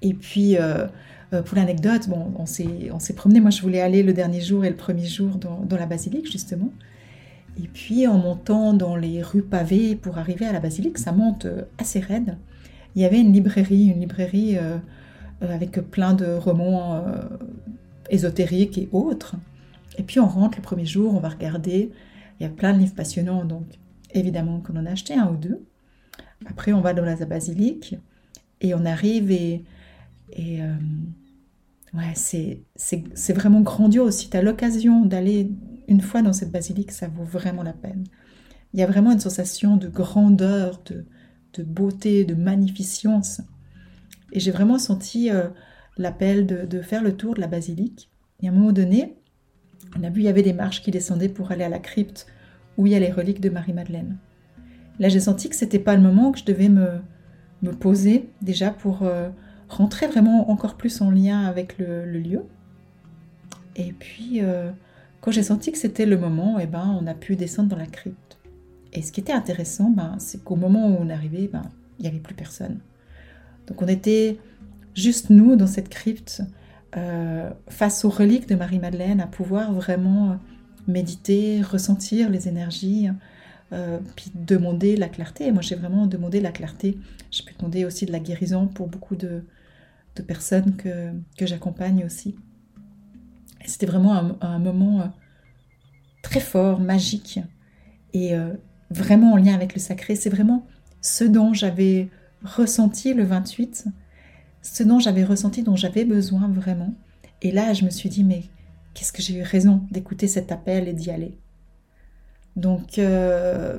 Et 0.03 0.13
puis, 0.13 0.56
euh, 0.56 0.86
euh, 1.34 1.41
pour 1.41 1.58
l'anecdote, 1.58 2.08
on 2.38 2.46
s'est 2.46 3.13
promené. 3.15 3.39
Moi, 3.39 3.50
je 3.50 3.60
voulais 3.63 3.82
aller 3.82 4.03
le 4.03 4.13
dernier 4.13 4.39
jour 4.39 4.63
et 4.65 4.70
le 4.70 4.75
premier 4.75 5.06
jour 5.06 5.32
dans, 5.38 5.75
la 5.75 5.88
basilique, 5.88 6.32
justement. 6.32 6.70
Et 7.60 7.67
puis, 7.67 8.06
en 8.06 8.20
montant 8.20 8.74
dans 8.74 8.96
les 8.96 9.24
rues 9.24 9.41
pavées 9.41 9.96
pour 9.96 10.20
arriver 10.20 10.46
à 10.46 10.53
la 10.53 10.60
basilique, 10.60 11.00
ça 11.00 11.12
monte 11.12 11.46
euh, 11.46 11.63
assez 11.79 12.01
raide. 12.01 12.38
Il 12.96 13.01
y 13.01 13.06
avait 13.06 13.20
une 13.20 13.34
librairie, 13.34 13.88
une 13.88 14.00
librairie 14.00 14.58
avec 15.39 15.74
plein 15.91 16.13
de 16.13 16.25
romans 16.25 17.03
ésotériques 18.09 18.77
et 18.77 18.89
autres. 18.91 19.35
Et 19.97 20.03
puis, 20.03 20.19
on 20.19 20.27
rentre 20.27 20.57
le 20.57 20.63
premier 20.63 20.85
jour, 20.85 21.13
on 21.15 21.19
va 21.19 21.29
regarder. 21.29 21.91
Il 22.39 22.43
y 22.43 22.45
a 22.45 22.49
plein 22.49 22.73
de 22.73 22.79
livres 22.79 22.95
passionnants, 22.95 23.45
donc 23.45 23.65
évidemment 24.13 24.59
qu'on 24.59 24.77
en 24.77 24.85
a 24.85 24.91
acheté 24.91 25.15
un 25.15 25.31
ou 25.31 25.37
deux. 25.37 25.65
Après, 26.46 26.72
on 26.72 26.81
va 26.81 26.93
dans 26.93 27.03
la 27.03 27.15
basilique 27.25 27.96
et 28.61 28.74
on 28.74 28.85
arrive 28.85 29.31
et 29.31 29.63
et 30.33 30.61
euh, 30.61 30.75
ouais, 31.93 32.13
c'est 32.15 33.33
vraiment 33.33 33.61
grandiose. 33.61 34.15
Si 34.15 34.29
tu 34.29 34.37
as 34.37 34.41
l'occasion 34.41 35.05
d'aller 35.05 35.51
une 35.87 36.01
fois 36.01 36.22
dans 36.22 36.33
cette 36.33 36.51
basilique, 36.51 36.91
ça 36.91 37.07
vaut 37.07 37.24
vraiment 37.24 37.63
la 37.63 37.74
peine. 37.74 38.03
Il 38.74 38.79
y 38.79 38.83
a 38.83 38.87
vraiment 38.87 39.11
une 39.11 39.20
sensation 39.20 39.77
de 39.77 39.87
grandeur, 39.87 40.81
de, 40.85 41.05
de 41.53 41.63
beauté, 41.63 42.25
de 42.25 42.35
magnificence. 42.35 43.41
Et 44.33 44.39
j'ai 44.39 44.51
vraiment 44.51 44.77
senti 44.77 45.31
euh, 45.31 45.48
l'appel 45.98 46.46
de, 46.46 46.81
faire 46.81 47.03
le 47.03 47.16
tour 47.16 47.36
de 47.36 47.42
la 47.42 47.48
basilique. 47.48 48.10
Et 48.42 48.48
à 48.48 48.51
un 48.51 48.53
moment 48.53 48.72
donné, 48.72 49.16
on 49.98 50.03
a 50.03 50.10
vu, 50.10 50.22
il 50.22 50.25
y 50.25 50.29
avait 50.29 50.44
des 50.44 50.53
marches 50.53 50.81
qui 50.81 50.92
descendaient 50.92 51.29
pour 51.29 51.51
aller 51.51 51.64
à 51.64 51.70
la 51.70 51.79
crypte 51.79 52.27
où 52.77 52.86
il 52.86 52.94
y 52.94 52.96
a 52.96 53.00
les 53.00 53.12
reliques 53.12 53.42
de 53.42 53.50
Marie-Madeleine. 53.50 54.18
Là, 55.00 55.10
j'ai 55.10 55.20
senti 55.20 55.50
que 55.50 55.55
c'était 55.55 55.79
pas 55.79 55.96
le 55.96 56.01
moment 56.01 56.31
que 56.31 56.40
je 56.40 56.46
devais 56.46 56.70
me, 56.70 57.00
poser 57.79 58.29
déjà 58.42 58.72
pour 58.72 59.03
euh, 59.03 59.29
rentrer 59.70 60.07
vraiment 60.07 60.50
encore 60.51 60.77
plus 60.77 61.01
en 61.01 61.10
lien 61.10 61.46
avec 61.46 61.77
le, 61.77 62.05
lieu. 62.05 62.44
Et 63.75 63.94
puis, 63.94 64.42
euh, 64.42 64.72
quand 65.22 65.31
j'ai 65.31 65.44
senti 65.44 65.72
que 65.72 65.77
c'était 65.77 66.05
le 66.05 66.18
moment, 66.18 66.60
eh 66.60 66.68
ben, 66.68 66.98
on 67.01 67.07
a 67.07 67.14
pu 67.14 67.36
descendre 67.36 67.70
dans 67.70 67.77
la 67.77 67.88
crypte. 67.88 68.40
Et 68.94 69.01
ce 69.01 69.12
qui 69.12 69.20
était 69.20 69.33
intéressant, 69.33 69.90
ben, 69.90 70.16
c'est 70.20 70.44
qu'au 70.44 70.55
moment 70.55 70.88
où 70.88 70.98
on 71.00 71.10
arrivait, 71.10 71.48
ben, 71.51 71.64
il 72.00 72.03
n'y 72.03 72.07
avait 72.07 72.20
plus 72.20 72.36
personne. 72.36 72.79
Donc 73.68 73.81
on 73.81 73.88
était 73.88 74.38
juste 74.98 75.29
nous 75.29 75.55
dans 75.55 75.68
cette 75.68 75.90
crypte, 75.90 76.42
euh, 76.98 77.50
face 77.70 78.03
aux 78.03 78.10
reliques 78.10 78.50
de 78.50 78.55
Marie-Madeleine, 78.55 79.22
à 79.22 79.27
pouvoir 79.27 79.72
vraiment 79.72 80.40
méditer, 80.88 81.62
ressentir 81.62 82.29
les 82.29 82.48
énergies, 82.48 83.10
euh, 83.74 84.00
puis 84.16 84.31
demander 84.33 84.96
la 84.98 85.07
clarté. 85.07 85.51
moi, 85.51 85.62
j'ai 85.62 85.75
vraiment 85.75 86.07
demandé 86.07 86.42
la 86.42 86.51
clarté. 86.51 86.98
Je 87.31 87.44
peux 87.44 87.51
demander 87.57 87.86
aussi 87.86 88.05
de 88.05 88.12
la 88.12 88.20
guérison 88.20 88.68
pour 88.68 88.88
beaucoup 88.88 89.16
de, 89.16 89.44
personnes 90.27 90.75
que, 90.75 91.12
que 91.38 91.46
j'accompagne 91.46 92.03
aussi. 92.03 92.36
C'était 93.66 93.86
vraiment 93.86 94.36
un, 94.42 94.57
moment 94.57 95.01
euh, 95.01 95.05
très 96.24 96.40
fort, 96.40 96.79
magique 96.79 97.40
et 98.14 98.33
vraiment 98.90 99.33
en 99.33 99.36
lien 99.36 99.53
avec 99.53 99.75
le 99.75 99.79
sacré. 99.79 100.16
C'est 100.16 100.31
vraiment 100.31 100.66
ce 101.01 101.24
dont 101.24 101.53
j'avais 101.53 102.10
ressenti 102.44 103.14
le 103.14 103.24
28, 103.24 103.90
ce 104.61 104.83
dont 104.83 105.00
j'avais 105.00 105.24
ressenti, 105.24 105.63
dont 105.63 105.75
j'avais 105.75 106.05
besoin 106.05 106.48
vraiment. 106.50 106.93
Et 107.41 107.51
là, 107.51 107.74
je 107.74 107.85
me 107.85 107.89
suis 107.89 108.09
dit, 108.09 108.24
mais 108.24 108.43
qu'est-ce 108.93 109.13
que 109.13 109.22
j'ai 109.22 109.35
eu 109.35 109.43
raison 109.43 109.83
d'écouter 109.91 110.27
cet 110.27 110.51
appel 110.51 110.87
et 110.87 110.93
d'y 110.93 111.11
aller? 111.11 111.37
Donc, 112.55 112.98
euh, 112.98 113.77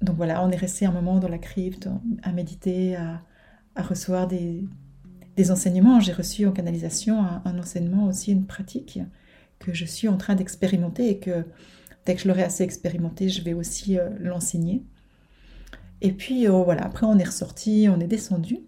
donc 0.00 0.16
voilà, 0.16 0.44
on 0.44 0.50
est 0.50 0.56
resté 0.56 0.86
un 0.86 0.92
moment 0.92 1.18
dans 1.18 1.28
la 1.28 1.38
crypte 1.38 1.88
à 2.22 2.32
méditer, 2.32 2.96
à, 2.96 3.20
à 3.74 3.82
recevoir 3.82 4.26
des, 4.26 4.64
des 5.36 5.50
enseignements. 5.50 6.00
J'ai 6.00 6.12
reçu 6.12 6.46
en 6.46 6.52
canalisation 6.52 7.24
un, 7.44 7.58
enseignement 7.58 8.06
aussi, 8.06 8.32
une 8.32 8.46
pratique 8.46 9.00
que 9.58 9.72
je 9.72 9.84
suis 9.84 10.08
en 10.08 10.16
train 10.16 10.34
d'expérimenter 10.34 11.08
et 11.08 11.18
que 11.18 11.44
dès 12.06 12.14
que 12.14 12.22
je 12.22 12.28
l'aurai 12.28 12.42
assez 12.42 12.64
expérimenté, 12.64 13.28
je 13.28 13.42
vais 13.42 13.54
aussi 13.54 13.98
euh, 13.98 14.10
l'enseigner. 14.18 14.82
Et 16.00 16.12
puis 16.12 16.46
euh, 16.46 16.62
voilà, 16.62 16.84
après 16.84 17.06
on 17.06 17.18
est 17.18 17.24
ressorti, 17.24 17.88
on 17.88 18.00
est 18.00 18.06
descendu. 18.06 18.58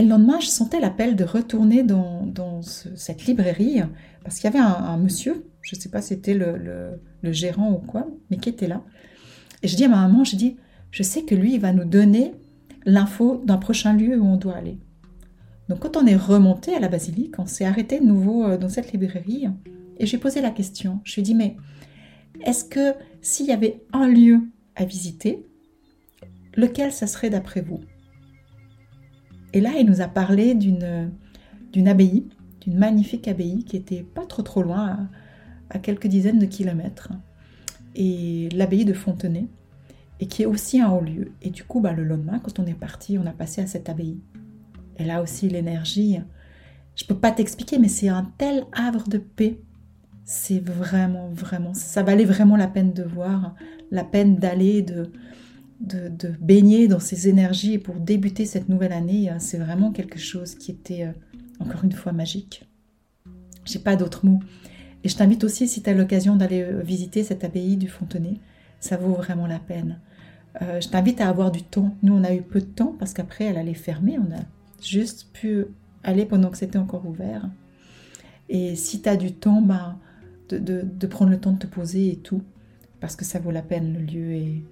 Et 0.00 0.02
le 0.02 0.08
lendemain, 0.08 0.40
je 0.40 0.46
sentais 0.46 0.80
l'appel 0.80 1.14
de 1.14 1.24
retourner 1.24 1.82
dans, 1.82 2.62
cette 2.62 3.26
librairie 3.26 3.82
parce 4.24 4.36
qu'il 4.36 4.44
y 4.44 4.56
avait 4.56 4.58
un, 4.58 4.96
monsieur, 4.96 5.44
je 5.60 5.76
ne 5.76 5.80
sais 5.82 5.90
pas 5.90 6.00
si 6.00 6.08
c'était 6.14 6.32
le, 6.32 6.98
le, 7.20 7.32
gérant 7.32 7.70
ou 7.70 7.86
quoi, 7.86 8.08
mais 8.30 8.38
qui 8.38 8.48
était 8.48 8.66
là. 8.66 8.82
Et 9.62 9.68
je 9.68 9.76
dis 9.76 9.84
à 9.84 9.90
ma 9.90 9.96
maman, 9.96 10.24
je 10.24 10.36
dis, 10.36 10.56
je 10.90 11.02
sais 11.02 11.24
que 11.24 11.34
lui, 11.34 11.56
il 11.56 11.60
va 11.60 11.74
nous 11.74 11.84
donner 11.84 12.32
l'info 12.86 13.42
d'un 13.44 13.58
prochain 13.58 13.92
lieu 13.92 14.18
où 14.18 14.24
on 14.24 14.38
doit 14.38 14.54
aller. 14.54 14.78
Donc 15.68 15.80
quand 15.80 15.98
on 15.98 16.06
est 16.06 16.16
remonté 16.16 16.74
à 16.74 16.80
la 16.80 16.88
basilique, 16.88 17.38
on 17.38 17.44
s'est 17.44 17.66
arrêté 17.66 18.00
de 18.00 18.06
nouveau 18.06 18.44
euh, 18.44 18.56
dans 18.56 18.70
cette 18.70 18.92
librairie 18.92 19.48
et 19.98 20.06
j'ai 20.06 20.16
posé 20.16 20.40
la 20.40 20.50
question. 20.50 21.00
Je 21.04 21.16
lui 21.16 21.20
ai 21.20 21.24
dit, 21.24 21.34
mais 21.34 21.58
est-ce 22.46 22.64
que 22.64 22.94
s'il 23.20 23.44
y 23.44 23.52
avait 23.52 23.82
un 23.92 24.08
lieu 24.08 24.40
à 24.76 24.86
visiter, 24.86 25.44
lequel 26.54 26.90
ça 26.90 27.06
serait 27.06 27.28
d'après 27.28 27.60
vous? 27.60 27.80
Et 29.52 29.60
là, 29.60 29.72
il 29.78 29.86
nous 29.86 30.00
a 30.00 30.08
parlé 30.08 30.54
d'une, 30.54 31.10
abbaye, 31.86 32.26
d'une 32.60 32.78
magnifique 32.78 33.28
abbaye 33.28 33.64
qui 33.64 33.76
était 33.76 34.02
pas 34.02 34.26
trop 34.26 34.42
trop 34.42 34.62
loin, 34.62 35.08
à, 35.70 35.78
quelques 35.78 36.06
dizaines 36.06 36.38
de 36.38 36.46
kilomètres, 36.46 37.10
et 37.94 38.48
l'abbaye 38.54 38.84
de 38.84 38.92
Fontenay 38.92 39.46
et 40.20 40.26
qui 40.26 40.42
est 40.42 40.46
aussi 40.46 40.80
un 40.80 40.90
haut 40.90 41.00
lieu. 41.00 41.32
Et 41.42 41.50
du 41.50 41.64
coup, 41.64 41.80
bah, 41.80 41.92
le 41.92 42.04
lendemain, 42.04 42.38
quand 42.38 42.58
on 42.58 42.66
est 42.66 42.74
parti, 42.74 43.18
on 43.18 43.26
a 43.26 43.32
passé 43.32 43.62
à 43.62 43.66
cette 43.66 43.88
abbaye. 43.88 44.20
Et 44.98 45.04
là 45.04 45.22
aussi, 45.22 45.48
l'énergie, 45.48 46.18
je 46.94 47.04
ne 47.04 47.08
peux 47.08 47.16
pas 47.16 47.32
t'expliquer, 47.32 47.78
mais 47.78 47.88
c'est 47.88 48.08
un 48.08 48.30
tel 48.36 48.64
havre 48.72 49.08
de 49.08 49.18
paix. 49.18 49.58
C'est 50.24 50.60
vraiment, 50.60 51.30
vraiment, 51.30 51.72
ça 51.72 52.02
valait 52.02 52.26
vraiment 52.26 52.56
la 52.56 52.68
peine 52.68 52.92
de 52.92 53.02
voir, 53.02 53.54
la 53.90 54.04
peine 54.04 54.36
d'aller, 54.36 54.82
de, 54.82 55.10
de, 55.80 56.10
baigner 56.40 56.88
dans 56.88 57.00
ces 57.00 57.28
énergies 57.28 57.78
pour 57.78 57.96
débuter 57.96 58.44
cette 58.44 58.68
nouvelle 58.68 58.92
année. 58.92 59.32
C'est 59.38 59.58
vraiment 59.58 59.92
quelque 59.92 60.18
chose 60.18 60.54
qui 60.54 60.70
était, 60.70 61.04
euh, 61.04 61.12
encore 61.58 61.84
une 61.84 61.92
fois, 61.92 62.12
magique. 62.12 62.68
J'ai 63.64 63.78
pas 63.78 63.96
d'autres 63.96 64.26
mots. 64.26 64.40
Et 65.02 65.08
je 65.08 65.16
t'invite 65.16 65.44
aussi, 65.44 65.66
si 65.66 65.82
tu 65.82 65.90
as 65.90 65.94
l'occasion 65.94 66.36
d'aller 66.36 66.62
euh, 66.62 66.82
visiter 66.82 67.22
cette 67.22 67.44
abbaye 67.44 67.76
du 67.76 67.88
Fontenay, 67.88 68.38
ça 68.80 68.96
vaut 68.96 69.14
vraiment 69.14 69.46
la 69.46 69.58
peine. 69.58 70.00
Euh, 70.62 70.80
je 70.80 70.88
t'invite 70.88 71.20
à 71.20 71.28
avoir 71.28 71.50
du 71.50 71.62
temps. 71.62 71.94
Nous, 72.02 72.12
on 72.12 72.24
a 72.24 72.34
eu 72.34 72.42
peu 72.42 72.60
de 72.60 72.66
temps 72.66 72.94
parce 72.98 73.14
qu'après, 73.14 73.44
elle 73.44 73.56
allait 73.56 73.74
fermer. 73.74 74.18
On 74.18 74.34
a 74.34 74.40
juste 74.82 75.28
pu 75.32 75.66
aller 76.02 76.26
pendant 76.26 76.50
que 76.50 76.58
c'était 76.58 76.78
encore 76.78 77.06
ouvert. 77.06 77.48
Et 78.48 78.74
si 78.74 79.00
tu 79.00 79.08
as 79.08 79.16
du 79.16 79.32
temps, 79.32 79.62
bah, 79.62 79.96
de, 80.48 81.06
prendre 81.06 81.30
le 81.30 81.38
temps 81.38 81.52
de 81.52 81.58
te 81.58 81.66
poser 81.66 82.10
et 82.10 82.16
tout, 82.16 82.42
parce 82.98 83.16
que 83.16 83.24
ça 83.24 83.38
vaut 83.38 83.52
la 83.52 83.62
peine, 83.62 83.94
le 83.94 84.00
lieu 84.00 84.32
est, 84.32 84.62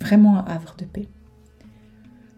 vraiment 0.00 0.38
un 0.38 0.44
havre 0.44 0.74
de 0.78 0.84
paix. 0.84 1.08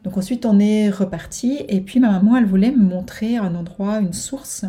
Donc 0.05 0.17
ensuite, 0.17 0.47
on 0.47 0.59
est 0.59 0.91
reparti 0.91 1.61
et 1.69 1.81
puis 1.81 2.01
ma 2.01 2.11
maman, 2.11 2.37
elle 2.37 2.47
voulait 2.47 2.71
me 2.71 2.83
montrer 2.83 3.37
un 3.37 3.55
endroit, 3.55 4.01
une 4.01 4.15
source 4.15 4.65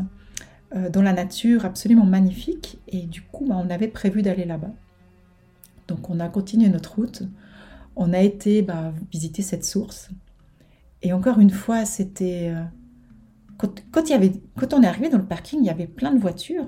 euh, 0.75 0.89
dans 0.89 1.01
la 1.01 1.13
nature 1.13 1.65
absolument 1.65 2.06
magnifique 2.06 2.80
et 2.88 3.04
du 3.04 3.21
coup, 3.21 3.45
bah, 3.47 3.56
on 3.58 3.69
avait 3.69 3.88
prévu 3.88 4.21
d'aller 4.21 4.45
là-bas. 4.45 4.73
Donc 5.88 6.10
on 6.10 6.19
a 6.19 6.27
continué 6.27 6.69
notre 6.69 6.95
route, 6.95 7.23
on 7.95 8.13
a 8.13 8.19
été 8.19 8.62
bah, 8.62 8.93
visiter 9.12 9.41
cette 9.41 9.65
source 9.65 10.10
et 11.01 11.13
encore 11.13 11.39
une 11.39 11.49
fois, 11.49 11.86
c'était... 11.86 12.54
Euh, 12.54 12.63
quand, 13.91 14.10
y 14.10 14.13
avait, 14.13 14.32
quand 14.58 14.73
on 14.73 14.82
est 14.82 14.88
arrivé 14.88 15.10
dans 15.10 15.19
le 15.19 15.25
parking, 15.25 15.60
il 15.62 15.65
y 15.65 15.69
avait 15.69 15.86
plein 15.86 16.12
de 16.12 16.19
voitures, 16.19 16.67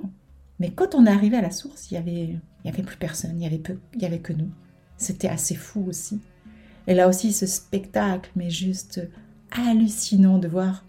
mais 0.60 0.70
quand 0.70 0.94
on 0.94 1.06
est 1.08 1.10
arrivé 1.10 1.38
à 1.38 1.42
la 1.42 1.50
source, 1.50 1.90
il 1.90 1.96
y 1.96 1.98
avait, 1.98 2.24
il 2.24 2.66
y 2.66 2.70
avait 2.70 2.84
plus 2.84 2.98
personne, 2.98 3.40
il 3.40 3.44
y 3.44 3.48
avait, 3.48 3.58
peu, 3.58 3.80
il 3.96 4.02
y 4.02 4.06
avait 4.06 4.20
que 4.20 4.32
nous. 4.32 4.50
C'était 5.04 5.28
assez 5.28 5.56
fou 5.56 5.86
aussi. 5.88 6.22
Et 6.88 6.94
là 6.94 7.08
aussi, 7.10 7.34
ce 7.34 7.46
spectacle, 7.46 8.32
mais 8.36 8.50
juste 8.50 9.02
hallucinant 9.52 10.38
de 10.38 10.48
voir 10.48 10.86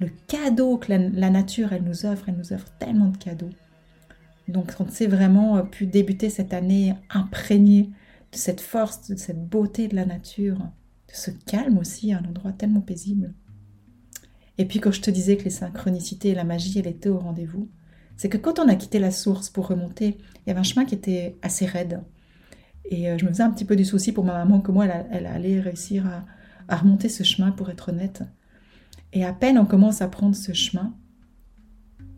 le 0.00 0.08
cadeau 0.26 0.76
que 0.76 0.92
la, 0.92 1.30
nature, 1.30 1.72
elle 1.72 1.84
nous 1.84 2.04
offre. 2.04 2.28
Elle 2.28 2.36
nous 2.36 2.52
offre 2.52 2.68
tellement 2.78 3.10
de 3.10 3.16
cadeaux. 3.16 3.50
Donc, 4.48 4.72
on 4.80 4.88
s'est 4.88 5.06
vraiment 5.06 5.56
euh, 5.56 5.62
pu 5.62 5.86
débuter 5.86 6.28
cette 6.30 6.52
année 6.52 6.94
imprégné 7.10 7.90
de 8.32 8.36
cette 8.36 8.60
force, 8.60 9.08
de 9.08 9.16
cette 9.16 9.48
beauté 9.48 9.88
de 9.88 9.94
la 9.94 10.04
nature, 10.04 10.58
de 10.58 11.14
ce 11.14 11.30
calme 11.30 11.78
aussi, 11.78 12.12
un 12.12 12.24
endroit 12.24 12.52
tellement 12.52 12.80
paisible. 12.80 13.32
Et 14.58 14.66
puis, 14.66 14.80
quand 14.80 14.92
je 14.92 15.00
te 15.00 15.10
disais 15.10 15.36
que 15.36 15.44
les 15.44 15.50
synchronicités 15.50 16.30
et 16.30 16.34
la 16.34 16.44
magie, 16.44 16.78
elle 16.78 16.88
étaient 16.88 17.08
au 17.08 17.18
rendez-vous, 17.18 17.68
c'est 18.16 18.28
que 18.28 18.36
quand 18.36 18.58
on 18.58 18.68
a 18.68 18.74
quitté 18.74 18.98
la 18.98 19.10
source 19.10 19.48
pour 19.48 19.68
remonter, 19.68 20.18
il 20.18 20.48
y 20.48 20.50
avait 20.50 20.60
un 20.60 20.64
chemin 20.64 20.84
qui 20.84 20.94
était 20.94 21.36
assez 21.42 21.66
raide. 21.66 22.02
Et 22.90 23.10
euh, 23.10 23.18
je 23.18 23.24
me 23.24 23.30
faisais 23.30 23.42
un 23.42 23.50
petit 23.50 23.64
peu 23.64 23.76
du 23.76 23.84
souci 23.84 24.12
pour 24.12 24.24
ma 24.24 24.32
maman, 24.32 24.60
comment 24.60 24.82
elle, 24.82 25.06
elle 25.10 25.26
allait 25.26 25.60
réussir 25.60 26.06
à, 26.68 26.76
remonter 26.76 27.08
ce 27.08 27.22
chemin, 27.22 27.50
pour 27.50 27.70
être 27.70 27.90
honnête. 27.90 28.22
Et 29.12 29.24
à 29.24 29.32
peine 29.32 29.58
on 29.58 29.66
commence 29.66 30.02
à 30.02 30.08
prendre 30.08 30.34
ce 30.34 30.52
chemin, 30.52 30.94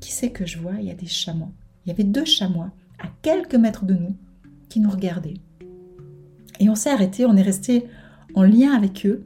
qui 0.00 0.12
sait 0.12 0.30
que 0.30 0.46
je 0.46 0.58
vois? 0.58 0.74
Il 0.78 0.86
y 0.86 0.90
a 0.90 0.94
des 0.94 1.06
chamois. 1.06 1.50
Il 1.84 1.88
y 1.88 1.92
avait 1.92 2.04
deux 2.04 2.24
chamois 2.24 2.70
à 2.98 3.08
quelques 3.22 3.54
mètres 3.54 3.84
de 3.84 3.94
nous 3.94 4.16
qui 4.68 4.80
nous 4.80 4.90
regardaient. 4.90 5.40
Et 6.58 6.68
on 6.68 6.74
s'est 6.74 6.90
arrêté, 6.90 7.26
on 7.26 7.36
est 7.36 7.42
resté 7.42 7.86
en 8.34 8.42
lien 8.42 8.72
avec 8.72 9.06
eux. 9.06 9.24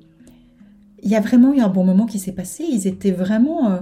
Il 1.03 1.11
y 1.11 1.17
a 1.17 1.21
vraiment 1.21 1.53
eu 1.55 1.61
un 1.61 1.69
bon 1.69 1.85
moment 1.85 2.07
qui 2.07 2.19
s'est 2.19 2.33
passé. 2.33 2.65
Ils 2.65 2.87
étaient 2.87 3.13
vraiment 3.13 3.71
euh, 3.71 3.81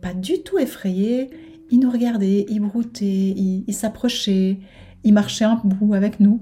pas 0.00 0.14
du 0.14 0.42
tout 0.42 0.58
effrayés. 0.58 1.30
Ils 1.70 1.80
nous 1.80 1.90
regardaient, 1.90 2.46
ils 2.48 2.60
broutaient, 2.60 3.34
ils 3.36 3.74
s'approchaient, 3.74 4.58
ils 5.04 5.12
marchaient 5.12 5.44
un 5.44 5.60
bout 5.62 5.94
avec 5.94 6.20
nous. 6.20 6.40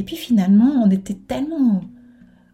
Et 0.00 0.02
puis 0.02 0.16
finalement, 0.16 0.82
on 0.82 0.90
était 0.90 1.12
tellement 1.12 1.82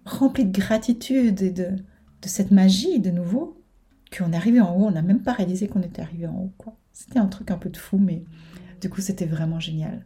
remplis 0.05 0.47
de 0.47 0.51
gratitude 0.51 1.41
et 1.43 1.53
de, 1.53 1.77
cette 2.25 2.51
magie 2.51 2.99
de 2.99 3.13
nouveau 3.13 3.63
qu'on 4.11 4.33
est 4.33 4.61
en 4.61 4.75
haut, 4.77 4.87
on 4.87 4.91
n'a 4.91 5.01
même 5.01 5.23
pas 5.23 5.33
réalisé 5.33 5.69
qu'on 5.69 5.83
était 5.83 6.03
arrivé 6.03 6.27
en 6.27 6.35
haut. 6.35 6.73
C'était 6.93 7.21
un 7.21 7.29
truc 7.29 7.53
un 7.53 7.57
peu 7.57 7.71
de 7.71 7.77
fou, 7.77 7.99
mais 7.99 8.25
du 8.81 8.91
coup 8.91 9.01
c'était 9.01 9.27
vraiment 9.27 9.61
génial. 9.61 10.05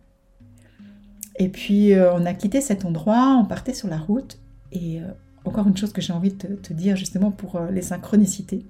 Et 1.37 1.49
puis 1.49 1.95
euh, 1.95 2.13
on 2.13 2.27
a 2.27 2.35
quitté 2.35 2.61
cet 2.61 2.85
endroit, 2.85 3.39
on 3.43 3.47
partait 3.47 3.73
sur 3.73 3.89
la 3.89 3.97
route, 3.97 4.39
et 4.71 5.01
euh, 5.01 5.07
encore 5.47 5.67
une 5.67 5.79
chose 5.79 5.95
que 5.95 6.03
j'ai 6.03 6.13
envie 6.13 6.35
de 6.35 6.57
te, 6.57 6.75
dire 6.75 6.95
justement 6.95 7.31
pour 7.31 7.57
euh, 7.57 7.71
les 7.71 7.81
synchronicités. 7.81 8.67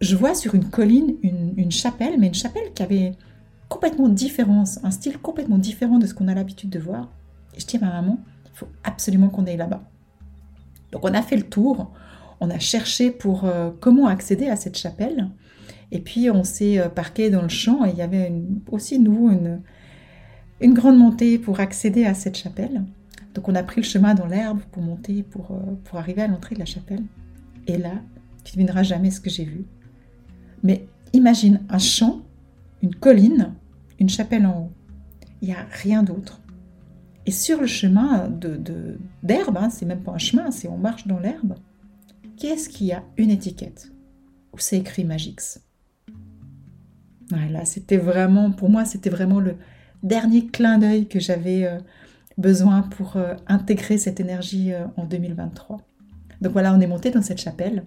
Je 0.00 0.16
vois 0.16 0.34
sur 0.34 0.54
une 0.54 0.70
colline 0.70 1.16
une, 1.22 1.52
une 1.58 1.72
chapelle, 1.72 2.18
mais 2.18 2.28
une 2.28 2.32
chapelle 2.32 2.72
qui 2.74 2.82
avait 2.82 3.12
complètement 3.72 4.10
différent, 4.10 4.64
un 4.82 4.90
style 4.90 5.16
complètement 5.16 5.56
différent 5.56 5.98
de 5.98 6.06
ce 6.06 6.12
qu'on 6.12 6.28
a 6.28 6.34
l'habitude 6.34 6.68
de 6.68 6.78
voir. 6.78 7.08
Et 7.56 7.60
je 7.60 7.66
dis 7.66 7.78
à 7.78 7.80
ma 7.80 7.90
maman, 7.90 8.18
il 8.44 8.50
faut 8.52 8.68
absolument 8.84 9.30
qu'on 9.30 9.46
aille 9.46 9.56
là-bas. 9.56 9.82
Donc 10.92 11.06
on 11.06 11.14
a 11.14 11.22
fait 11.22 11.36
le 11.36 11.42
tour, 11.44 11.90
on 12.40 12.50
a 12.50 12.58
cherché 12.58 13.10
pour 13.10 13.46
euh, 13.46 13.70
comment 13.80 14.08
accéder 14.08 14.48
à 14.48 14.56
cette 14.56 14.76
chapelle. 14.76 15.30
Et 15.90 16.00
puis 16.00 16.28
on 16.28 16.44
s'est 16.44 16.78
euh, 16.78 16.90
parqué 16.90 17.30
dans 17.30 17.40
le 17.40 17.48
champ 17.48 17.86
et 17.86 17.90
il 17.90 17.96
y 17.96 18.02
avait 18.02 18.30
aussi 18.70 18.96
une, 18.96 19.62
une 20.60 20.74
grande 20.74 20.98
montée 20.98 21.38
pour 21.38 21.60
accéder 21.60 22.04
à 22.04 22.12
cette 22.12 22.36
chapelle. 22.36 22.84
Donc 23.34 23.48
on 23.48 23.54
a 23.54 23.62
pris 23.62 23.80
le 23.80 23.86
chemin 23.86 24.12
dans 24.14 24.26
l'herbe 24.26 24.60
pour 24.70 24.82
monter, 24.82 25.22
pour, 25.22 25.52
euh, 25.52 25.72
pour 25.84 25.98
arriver 25.98 26.20
à 26.20 26.28
l'entrée 26.28 26.56
de 26.56 26.60
la 26.60 26.66
chapelle. 26.66 27.04
Et 27.66 27.78
là, 27.78 27.92
tu 28.44 28.52
ne 28.52 28.64
devineras 28.64 28.82
jamais 28.82 29.10
ce 29.10 29.20
que 29.22 29.30
j'ai 29.30 29.44
vu. 29.44 29.64
Mais 30.62 30.86
imagine 31.14 31.62
un 31.70 31.78
champ, 31.78 32.20
une 32.82 32.94
colline, 32.94 33.54
une 34.02 34.08
chapelle 34.08 34.46
en 34.46 34.62
haut. 34.62 34.72
Il 35.40 35.48
n'y 35.48 35.54
a 35.54 35.64
rien 35.70 36.02
d'autre. 36.02 36.40
Et 37.24 37.30
sur 37.30 37.60
le 37.60 37.68
chemin 37.68 38.28
de, 38.28 38.98
d'herbe, 39.22 39.56
hein, 39.56 39.70
c'est 39.70 39.86
même 39.86 40.02
pas 40.02 40.10
un 40.10 40.18
chemin, 40.18 40.50
c'est 40.50 40.66
on 40.66 40.76
marche 40.76 41.06
dans 41.06 41.20
l'herbe, 41.20 41.54
qu'est-ce 42.36 42.68
qu'il 42.68 42.88
y 42.88 42.92
a 42.92 43.04
Une 43.16 43.30
étiquette 43.30 43.92
où 44.52 44.58
c'est 44.58 44.76
écrit 44.78 45.04
Magix? 45.04 45.60
Voilà, 47.30 47.64
c'était 47.64 47.96
vraiment, 47.96 48.50
pour 48.50 48.68
moi, 48.70 48.84
c'était 48.84 49.08
vraiment 49.08 49.38
le 49.38 49.54
dernier 50.02 50.48
clin 50.48 50.78
d'œil 50.78 51.06
que 51.06 51.20
j'avais 51.20 51.64
euh, 51.64 51.78
besoin 52.38 52.82
pour 52.82 53.16
euh, 53.16 53.34
intégrer 53.46 53.98
cette 53.98 54.18
énergie 54.18 54.72
euh, 54.72 54.86
en 54.96 55.04
2023. 55.04 55.80
Donc 56.40 56.52
voilà, 56.52 56.74
on 56.74 56.80
est 56.80 56.88
monté 56.88 57.12
dans 57.12 57.22
cette 57.22 57.40
chapelle 57.40 57.84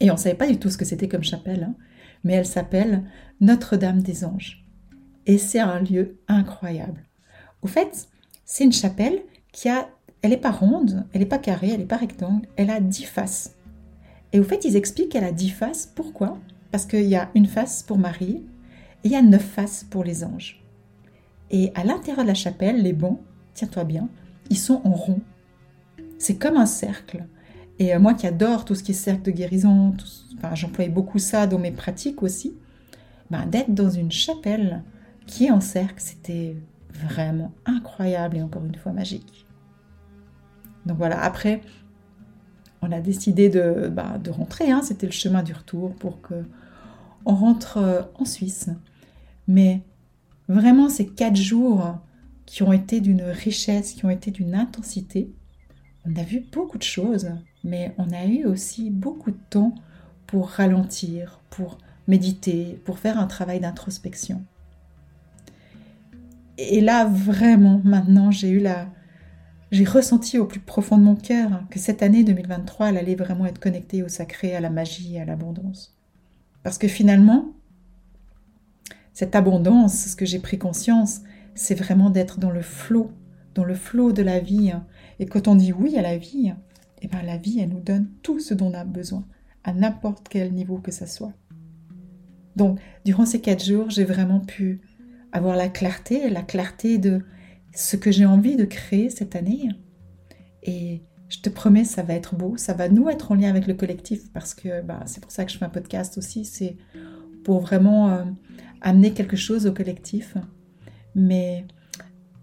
et 0.00 0.10
on 0.10 0.14
ne 0.14 0.18
savait 0.18 0.34
pas 0.34 0.48
du 0.48 0.58
tout 0.58 0.70
ce 0.70 0.76
que 0.76 0.84
c'était 0.84 1.08
comme 1.08 1.22
chapelle, 1.22 1.62
hein, 1.62 1.74
mais 2.24 2.32
elle 2.32 2.46
s'appelle 2.46 3.04
Notre-Dame 3.40 4.02
des 4.02 4.24
Anges 4.24 4.67
et 5.28 5.36
c'est 5.38 5.60
un 5.60 5.78
lieu 5.78 6.16
incroyable. 6.26 7.04
Au 7.62 7.68
fait, 7.68 8.08
c'est 8.44 8.64
une 8.64 8.72
chapelle 8.72 9.20
qui 9.52 9.68
a, 9.68 9.88
elle 10.22 10.30
n'est 10.30 10.38
pas 10.38 10.50
ronde, 10.50 11.04
elle 11.12 11.20
n'est 11.20 11.26
pas 11.26 11.38
carrée, 11.38 11.68
elle 11.68 11.80
n'est 11.80 11.86
pas 11.86 11.98
rectangle, 11.98 12.48
elle 12.56 12.70
a 12.70 12.80
dix 12.80 13.04
faces. 13.04 13.54
Et 14.32 14.40
au 14.40 14.42
fait, 14.42 14.64
ils 14.64 14.74
expliquent 14.74 15.10
qu'elle 15.10 15.24
a 15.24 15.32
dix 15.32 15.50
faces. 15.50 15.86
Pourquoi? 15.86 16.38
Parce 16.72 16.86
qu'il 16.86 17.04
y 17.04 17.14
a 17.14 17.30
une 17.34 17.46
face 17.46 17.82
pour 17.82 17.98
Marie 17.98 18.42
et 19.04 19.08
il 19.08 19.12
y 19.12 19.16
a 19.16 19.22
neuf 19.22 19.44
faces 19.44 19.84
pour 19.84 20.02
les 20.02 20.24
anges. 20.24 20.64
Et 21.50 21.72
à 21.74 21.84
l'intérieur 21.84 22.24
de 22.24 22.28
la 22.28 22.34
chapelle, 22.34 22.82
les 22.82 22.94
bancs, 22.94 23.20
tiens-toi 23.52 23.84
bien, 23.84 24.08
ils 24.48 24.58
sont 24.58 24.80
en 24.84 24.92
rond. 24.92 25.20
C'est 26.18 26.36
comme 26.36 26.56
un 26.56 26.66
cercle. 26.66 27.26
Et 27.78 27.94
euh, 27.94 28.00
moi 28.00 28.14
qui 28.14 28.26
adore 28.26 28.64
tout 28.64 28.74
ce 28.74 28.82
qui 28.82 28.92
est 28.92 28.94
cercle 28.94 29.22
de 29.22 29.30
guérison, 29.30 29.94
j'employais 30.54 30.90
beaucoup 30.90 31.18
ça 31.18 31.46
dans 31.46 31.58
mes 31.58 31.70
pratiques 31.70 32.22
aussi, 32.22 32.54
ben, 33.30 33.44
d'être 33.46 33.74
dans 33.74 33.90
une 33.90 34.10
chapelle 34.10 34.82
qui 35.28 35.44
est 35.44 35.50
en 35.50 35.60
cercle, 35.60 35.98
c'était 35.98 36.56
vraiment 36.92 37.52
incroyable 37.66 38.38
et 38.38 38.42
encore 38.42 38.64
une 38.64 38.74
fois 38.74 38.92
magique. 38.92 39.46
Donc 40.86 40.96
voilà, 40.96 41.22
après, 41.22 41.60
on 42.82 42.90
a 42.90 43.00
décidé 43.00 43.48
de, 43.48 43.88
bah, 43.92 44.18
rentrer, 44.30 44.70
hein. 44.70 44.80
c'était 44.82 45.06
le 45.06 45.12
chemin 45.12 45.42
du 45.42 45.52
retour 45.52 45.94
pour 45.94 46.20
que 46.20 46.34
on 47.24 47.34
rentre 47.34 47.76
euh, 47.76 48.02
en 48.14 48.24
Suisse. 48.24 48.70
Mais 49.46 49.82
vraiment, 50.48 50.88
ces 50.88 51.06
quatre 51.06 51.36
jours 51.36 51.98
qui 52.46 52.62
ont 52.62 52.72
été 52.72 53.00
d'une 53.00 53.22
richesse, 53.22 53.92
qui 53.92 54.06
ont 54.06 54.10
été 54.10 54.30
d'une 54.30 54.54
intensité, 54.54 55.30
on 56.06 56.16
a 56.16 56.22
vu 56.22 56.46
beaucoup 56.50 56.78
de 56.78 56.82
choses, 56.82 57.30
mais 57.64 57.94
on 57.98 58.10
a 58.12 58.24
eu 58.24 58.46
aussi 58.46 58.88
beaucoup 58.88 59.30
de 59.30 59.40
temps 59.50 59.74
pour 60.26 60.48
ralentir, 60.48 61.40
pour 61.50 61.76
méditer, 62.06 62.80
pour 62.84 62.98
faire 62.98 63.18
un 63.18 63.26
travail 63.26 63.60
d'introspection. 63.60 64.42
Et 66.58 66.80
là, 66.80 67.06
vraiment, 67.06 67.80
maintenant, 67.84 68.30
j'ai 68.30 68.50
eu 68.50 68.58
la. 68.58 68.88
J'ai 69.70 69.84
ressenti 69.84 70.38
au 70.38 70.46
plus 70.46 70.60
profond 70.60 70.98
de 70.98 71.02
mon 71.02 71.14
cœur 71.14 71.62
que 71.70 71.78
cette 71.78 72.02
année 72.02 72.24
2023, 72.24 72.88
elle 72.88 72.96
allait 72.96 73.14
vraiment 73.14 73.46
être 73.46 73.60
connectée 73.60 74.02
au 74.02 74.08
sacré, 74.08 74.56
à 74.56 74.60
la 74.60 74.70
magie, 74.70 75.18
à 75.18 75.24
l'abondance. 75.24 75.94
Parce 76.62 76.78
que 76.78 76.88
finalement, 76.88 77.52
cette 79.12 79.36
abondance, 79.36 80.06
ce 80.06 80.16
que 80.16 80.24
j'ai 80.24 80.38
pris 80.38 80.58
conscience, 80.58 81.20
c'est 81.54 81.74
vraiment 81.74 82.08
d'être 82.08 82.40
dans 82.40 82.50
le 82.50 82.62
flot, 82.62 83.12
dans 83.54 83.64
le 83.64 83.74
flot 83.74 84.12
de 84.12 84.22
la 84.22 84.40
vie. 84.40 84.72
Et 85.18 85.26
quand 85.26 85.48
on 85.48 85.54
dit 85.54 85.72
oui 85.72 85.96
à 85.98 86.02
la 86.02 86.16
vie, 86.16 86.54
eh 87.02 87.08
ben 87.08 87.22
la 87.22 87.36
vie, 87.36 87.60
elle 87.60 87.68
nous 87.68 87.80
donne 87.80 88.08
tout 88.22 88.40
ce 88.40 88.54
dont 88.54 88.70
on 88.70 88.74
a 88.74 88.84
besoin, 88.84 89.24
à 89.64 89.72
n'importe 89.74 90.28
quel 90.28 90.52
niveau 90.54 90.78
que 90.78 90.92
ce 90.92 91.06
soit. 91.06 91.32
Donc, 92.56 92.80
durant 93.04 93.26
ces 93.26 93.40
quatre 93.40 93.64
jours, 93.64 93.90
j'ai 93.90 94.04
vraiment 94.04 94.40
pu 94.40 94.80
avoir 95.32 95.56
la 95.56 95.68
clarté, 95.68 96.28
la 96.30 96.42
clarté 96.42 96.98
de 96.98 97.22
ce 97.74 97.96
que 97.96 98.10
j'ai 98.10 98.26
envie 98.26 98.56
de 98.56 98.64
créer 98.64 99.10
cette 99.10 99.36
année. 99.36 99.68
Et 100.62 101.02
je 101.28 101.40
te 101.40 101.48
promets, 101.48 101.84
ça 101.84 102.02
va 102.02 102.14
être 102.14 102.34
beau, 102.34 102.56
ça 102.56 102.72
va 102.72 102.88
nous 102.88 103.08
être 103.08 103.32
en 103.32 103.34
lien 103.34 103.50
avec 103.50 103.66
le 103.66 103.74
collectif 103.74 104.32
parce 104.32 104.54
que 104.54 104.82
bah, 104.82 105.02
c'est 105.06 105.20
pour 105.20 105.30
ça 105.30 105.44
que 105.44 105.52
je 105.52 105.58
fais 105.58 105.64
un 105.64 105.70
podcast 105.70 106.18
aussi, 106.18 106.44
c'est 106.44 106.76
pour 107.44 107.60
vraiment 107.60 108.10
euh, 108.10 108.24
amener 108.80 109.12
quelque 109.12 109.36
chose 109.36 109.66
au 109.66 109.72
collectif. 109.72 110.34
Mais 111.14 111.66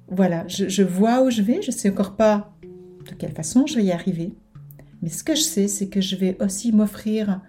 voilà, 0.07 0.47
je, 0.47 0.69
je, 0.69 0.83
vois 0.83 1.23
où 1.23 1.29
je 1.29 1.41
vais, 1.41 1.61
je 1.61 1.71
ne 1.71 1.75
sais 1.75 1.89
encore 1.89 2.15
pas 2.15 2.55
de 3.09 3.15
quelle 3.15 3.33
façon 3.33 3.65
je 3.65 3.75
vais 3.75 3.85
y 3.85 3.91
arriver. 3.91 4.33
Mais 5.01 5.09
ce 5.09 5.23
que 5.23 5.35
je 5.35 5.41
sais, 5.41 5.67
c'est 5.67 5.87
que 5.87 6.01
je 6.01 6.15
vais 6.15 6.37
aussi 6.41 6.71
m'offrir 6.71 7.41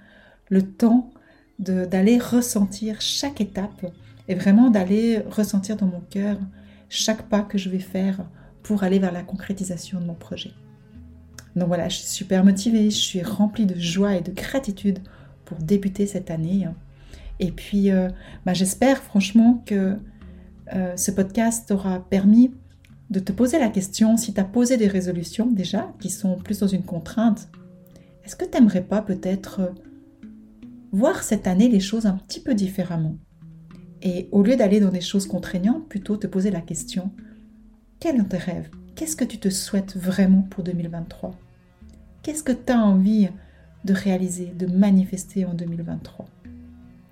le 0.48 0.62
temps 0.62 1.10
d'aller 1.58 2.18
ressentir 2.18 3.00
chaque 3.00 3.40
étape 3.40 3.86
et 4.28 4.34
vraiment 4.34 4.70
d'aller 4.70 5.18
ressentir 5.30 5.76
dans 5.76 5.86
mon 5.86 6.00
cœur 6.00 6.38
chaque 6.88 7.28
pas 7.28 7.42
que 7.42 7.58
je 7.58 7.68
vais 7.68 7.78
faire 7.78 8.24
pour 8.62 8.82
aller 8.82 8.98
vers 8.98 9.12
la 9.12 9.22
concrétisation 9.22 10.00
de 10.00 10.06
mon 10.06 10.14
projet. 10.14 10.52
Donc 11.54 11.68
voilà, 11.68 11.88
je 11.88 11.96
suis 11.96 12.08
super 12.08 12.44
motivée, 12.44 12.90
je 12.90 12.96
suis 12.96 13.22
remplie 13.22 13.66
de 13.66 13.78
joie 13.78 14.14
et 14.14 14.20
de 14.20 14.30
gratitude 14.30 14.98
pour 15.44 15.58
débuter 15.58 16.06
cette 16.06 16.30
année. 16.30 16.68
Et 17.40 17.50
puis, 17.50 17.90
euh, 17.90 18.08
bah, 18.44 18.54
j'espère 18.54 18.98
franchement 18.98 19.62
que 19.64 19.96
euh, 20.74 20.96
ce 20.96 21.10
podcast 21.10 21.68
t'aura 21.68 22.00
permis 22.00 22.52
de 23.10 23.20
te 23.20 23.32
poser 23.32 23.58
la 23.58 23.68
question, 23.68 24.16
si 24.16 24.34
tu 24.34 24.40
as 24.40 24.44
posé 24.44 24.76
des 24.76 24.88
résolutions 24.88 25.46
déjà, 25.46 25.94
qui 26.00 26.10
sont 26.10 26.36
plus 26.36 26.58
dans 26.58 26.66
une 26.66 26.82
contrainte, 26.82 27.48
est-ce 28.24 28.34
que 28.34 28.44
tu 28.44 28.58
n'aimerais 28.58 28.82
pas 28.82 29.00
peut-être 29.00 29.72
voir 30.90 31.22
cette 31.22 31.46
année 31.46 31.68
les 31.68 31.80
choses 31.80 32.06
un 32.06 32.14
petit 32.16 32.40
peu 32.40 32.54
différemment? 32.54 33.16
Et 34.06 34.28
au 34.30 34.44
lieu 34.44 34.54
d'aller 34.54 34.78
dans 34.78 34.92
des 34.92 35.00
choses 35.00 35.26
contraignantes, 35.26 35.88
plutôt 35.88 36.16
te 36.16 36.28
poser 36.28 36.52
la 36.52 36.60
question, 36.60 37.10
quels 37.98 38.18
sont 38.18 38.24
tes 38.24 38.36
rêves? 38.36 38.70
Qu'est-ce 38.94 39.16
que 39.16 39.24
tu 39.24 39.38
te 39.38 39.50
souhaites 39.50 39.96
vraiment 39.96 40.42
pour 40.42 40.62
2023 40.62 41.34
Qu'est-ce 42.22 42.44
que 42.44 42.52
tu 42.52 42.72
as 42.72 42.78
envie 42.78 43.28
de 43.84 43.92
réaliser, 43.92 44.52
de 44.56 44.66
manifester 44.66 45.44
en 45.44 45.54
2023 45.54 46.24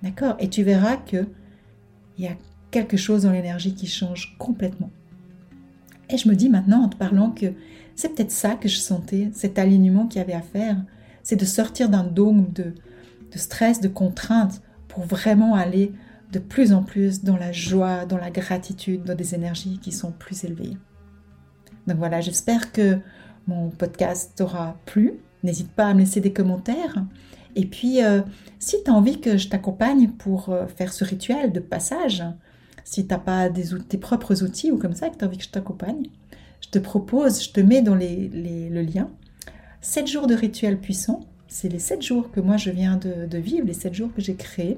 D'accord? 0.03 0.37
Et 0.39 0.49
tu 0.49 0.63
verras 0.63 0.95
que 0.95 1.27
il 2.17 2.23
y 2.23 2.27
a 2.29 2.37
quelque 2.71 2.95
chose 2.95 3.23
dans 3.23 3.31
l'énergie 3.33 3.75
qui 3.75 3.87
change 3.87 4.37
complètement. 4.39 4.89
Et 6.09 6.15
je 6.15 6.29
me 6.29 6.35
dis 6.35 6.47
maintenant 6.47 6.83
en 6.83 6.87
te 6.87 6.95
parlant 6.95 7.31
que 7.31 7.47
c'est 7.95 8.15
peut-être 8.15 8.31
ça 8.31 8.55
que 8.55 8.69
je 8.69 8.77
sentais, 8.77 9.31
cet 9.33 9.59
alignement 9.59 10.07
qu'il 10.07 10.19
y 10.19 10.23
avait 10.23 10.31
à 10.31 10.41
faire, 10.41 10.77
c'est 11.23 11.35
de 11.35 11.43
sortir 11.43 11.89
d'un 11.89 12.05
dôme 12.05 12.53
de, 12.53 12.73
de 13.33 13.37
stress, 13.37 13.81
de 13.81 13.89
contrainte, 13.89 14.61
pour 14.87 15.03
vraiment 15.03 15.55
aller 15.55 15.91
de 16.31 16.39
plus 16.39 16.73
en 16.73 16.83
plus 16.83 17.23
dans 17.23 17.37
la 17.37 17.51
joie, 17.51 18.05
dans 18.05 18.17
la 18.17 18.31
gratitude, 18.31 19.03
dans 19.03 19.15
des 19.15 19.35
énergies 19.35 19.79
qui 19.79 19.91
sont 19.91 20.11
plus 20.11 20.43
élevées. 20.43 20.77
Donc 21.87 21.97
voilà, 21.97 22.21
j'espère 22.21 22.71
que 22.71 22.97
mon 23.47 23.69
podcast 23.69 24.33
t'aura 24.35 24.77
plu. 24.85 25.13
N'hésite 25.43 25.71
pas 25.71 25.87
à 25.87 25.93
me 25.93 25.99
laisser 25.99 26.19
des 26.19 26.33
commentaires. 26.33 27.05
Et 27.55 27.65
puis, 27.65 28.03
euh, 28.03 28.21
si 28.59 28.83
tu 28.83 28.91
as 28.91 28.93
envie 28.93 29.21
que 29.21 29.37
je 29.37 29.47
t'accompagne 29.47 30.09
pour 30.09 30.49
euh, 30.49 30.67
faire 30.67 30.91
ce 30.91 31.05
rituel 31.05 31.51
de 31.53 31.59
passage, 31.59 32.23
si 32.83 33.07
tu 33.07 33.13
n'as 33.13 33.19
pas 33.19 33.49
des, 33.49 33.69
tes 33.87 33.97
propres 33.97 34.43
outils 34.43 34.71
ou 34.71 34.77
comme 34.77 34.93
ça, 34.93 35.09
que 35.09 35.17
tu 35.17 35.23
as 35.23 35.27
envie 35.27 35.37
que 35.37 35.43
je 35.43 35.49
t'accompagne, 35.49 36.07
je 36.61 36.69
te 36.69 36.79
propose, 36.79 37.43
je 37.43 37.51
te 37.51 37.61
mets 37.61 37.81
dans 37.81 37.95
les, 37.95 38.27
le 38.27 38.81
lien, 38.81 39.09
7 39.81 40.07
jours 40.07 40.27
de 40.27 40.35
rituel 40.35 40.79
puissant. 40.79 41.21
C'est 41.47 41.69
les 41.69 41.79
7 41.79 42.01
jours 42.01 42.31
que 42.31 42.39
moi 42.39 42.57
je 42.57 42.71
viens 42.71 42.97
de, 42.97 43.37
vivre, 43.37 43.67
les 43.67 43.73
7 43.73 43.93
jours 43.93 44.09
que 44.13 44.21
j'ai 44.21 44.35
créés. 44.35 44.77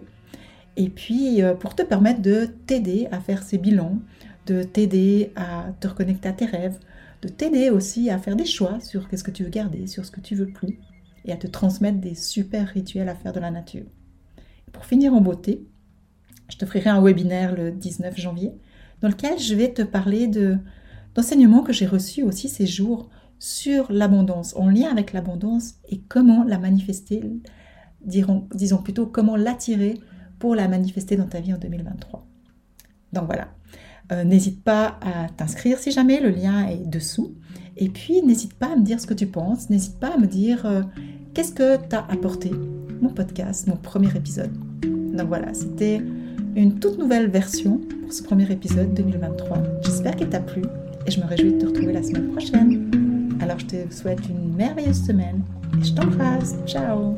Et 0.78 0.90
puis, 0.90 1.42
euh, 1.42 1.56
pour 1.56 1.76
te 1.76 1.82
permettre 1.82 2.22
de 2.22 2.48
t'aider 2.68 3.08
à 3.12 3.20
faire 3.20 3.42
ces 3.42 3.58
bilans, 3.58 3.98
de 4.46 4.62
t'aider 4.62 5.34
à 5.36 5.66
te 5.80 5.88
reconnecter 5.88 6.30
à 6.30 6.34
tes 6.34 6.46
rêves, 6.46 6.78
de 7.24 7.28
t'aider 7.28 7.72
aussi 7.72 8.12
à 8.12 8.20
faire 8.20 8.36
des 8.36 8.46
choix 8.46 8.80
sur 8.80 9.10
qu'est-ce 9.10 9.24
que 9.24 9.32
tu 9.32 9.44
veux 9.44 9.50
garder, 9.50 9.88
sur 9.88 10.06
ce 10.06 10.12
que 10.12 10.22
tu 10.22 10.36
veux 10.36 10.48
plus, 10.48 10.80
et 11.26 11.34
à 11.34 11.36
te 11.36 11.48
transmettre 11.48 11.98
des 11.98 12.14
super 12.14 12.68
rituels 12.68 13.10
à 13.10 13.16
faire 13.16 13.34
de 13.34 13.40
la 13.40 13.52
nature. 13.52 13.86
pour 14.72 14.86
finir 14.86 15.14
en 15.16 15.22
beauté, 15.22 15.66
je 16.50 16.58
te 16.58 16.66
ferai 16.66 16.90
un 16.90 17.02
webinaire 17.02 17.56
le 17.56 17.72
19 17.72 18.16
janvier 18.16 18.54
dans 19.02 19.08
lequel 19.08 19.40
je 19.40 19.56
vais 19.56 19.74
te 19.74 19.82
parler 19.82 20.28
de, 20.28 20.58
d'enseignements 21.16 21.64
que 21.64 21.74
j'ai 21.74 21.88
reçus 21.88 22.22
aussi 22.22 22.48
ces 22.50 22.68
jours 22.68 23.10
sur 23.40 23.92
l'abondance, 23.92 24.56
en 24.56 24.70
lien 24.70 24.90
avec 24.92 25.14
l'abondance 25.14 25.76
et 25.90 26.00
comment 26.08 26.44
la 26.44 26.60
manifester, 26.60 27.24
disons 28.02 28.78
plutôt 28.84 29.08
comment 29.08 29.36
l'attirer 29.36 30.00
pour 30.40 30.56
la 30.56 30.68
manifester 30.68 31.16
dans 31.16 31.28
ta 31.28 31.40
vie 31.40 31.54
en 31.54 31.58
2023. 31.58 32.26
Donc 33.14 33.26
voilà, 33.26 33.48
euh, 34.12 34.24
n'hésite 34.24 34.64
pas 34.64 35.00
à 35.02 35.30
t'inscrire 35.30 35.80
si 35.80 35.92
jamais, 35.92 36.20
le 36.20 36.30
lien 36.30 36.68
est 36.68 36.88
dessous. 36.90 37.34
Et 37.78 37.90
puis 37.90 38.22
n'hésite 38.22 38.54
pas 38.54 38.74
à 38.74 38.76
me 38.76 38.84
dire 38.84 39.00
ce 39.00 39.08
que 39.08 39.14
tu 39.14 39.28
penses, 39.28 39.70
n'hésite 39.70 40.00
pas 40.00 40.16
à 40.16 40.18
me 40.18 40.28
dire 40.28 40.66
euh, 40.66 40.82
qu'est-ce 41.34 41.54
que 41.54 41.78
t'as 41.78 42.06
apporté 42.10 42.52
mon 43.02 43.10
podcast, 43.10 43.68
mon 43.68 43.76
premier 43.76 44.10
épisode. 44.16 44.52
Donc 44.82 45.28
voilà, 45.28 45.54
c'était 45.54 46.02
une 46.56 46.80
toute 46.80 46.98
nouvelle 46.98 47.30
version 47.30 47.80
pour 48.02 48.12
ce 48.12 48.24
premier 48.24 48.52
épisode 48.52 48.94
2023. 48.94 49.58
J'espère 49.84 50.16
qu'il 50.16 50.30
t'a 50.30 50.40
plu 50.40 50.64
et 51.06 51.12
je 51.12 51.20
me 51.20 51.26
réjouis 51.26 51.54
de 51.54 51.60
te 51.60 51.66
retrouver 51.68 51.94
la 51.94 52.04
semaine 52.04 52.30
prochaine. 52.30 53.38
Alors 53.40 53.60
je 53.60 53.66
te 53.66 53.94
souhaite 53.94 54.28
une 54.28 54.56
merveilleuse 54.56 55.06
semaine 55.06 55.44
et 55.80 55.84
je 55.84 55.94
t'embrasse. 55.94 56.56
Ciao 56.66 57.16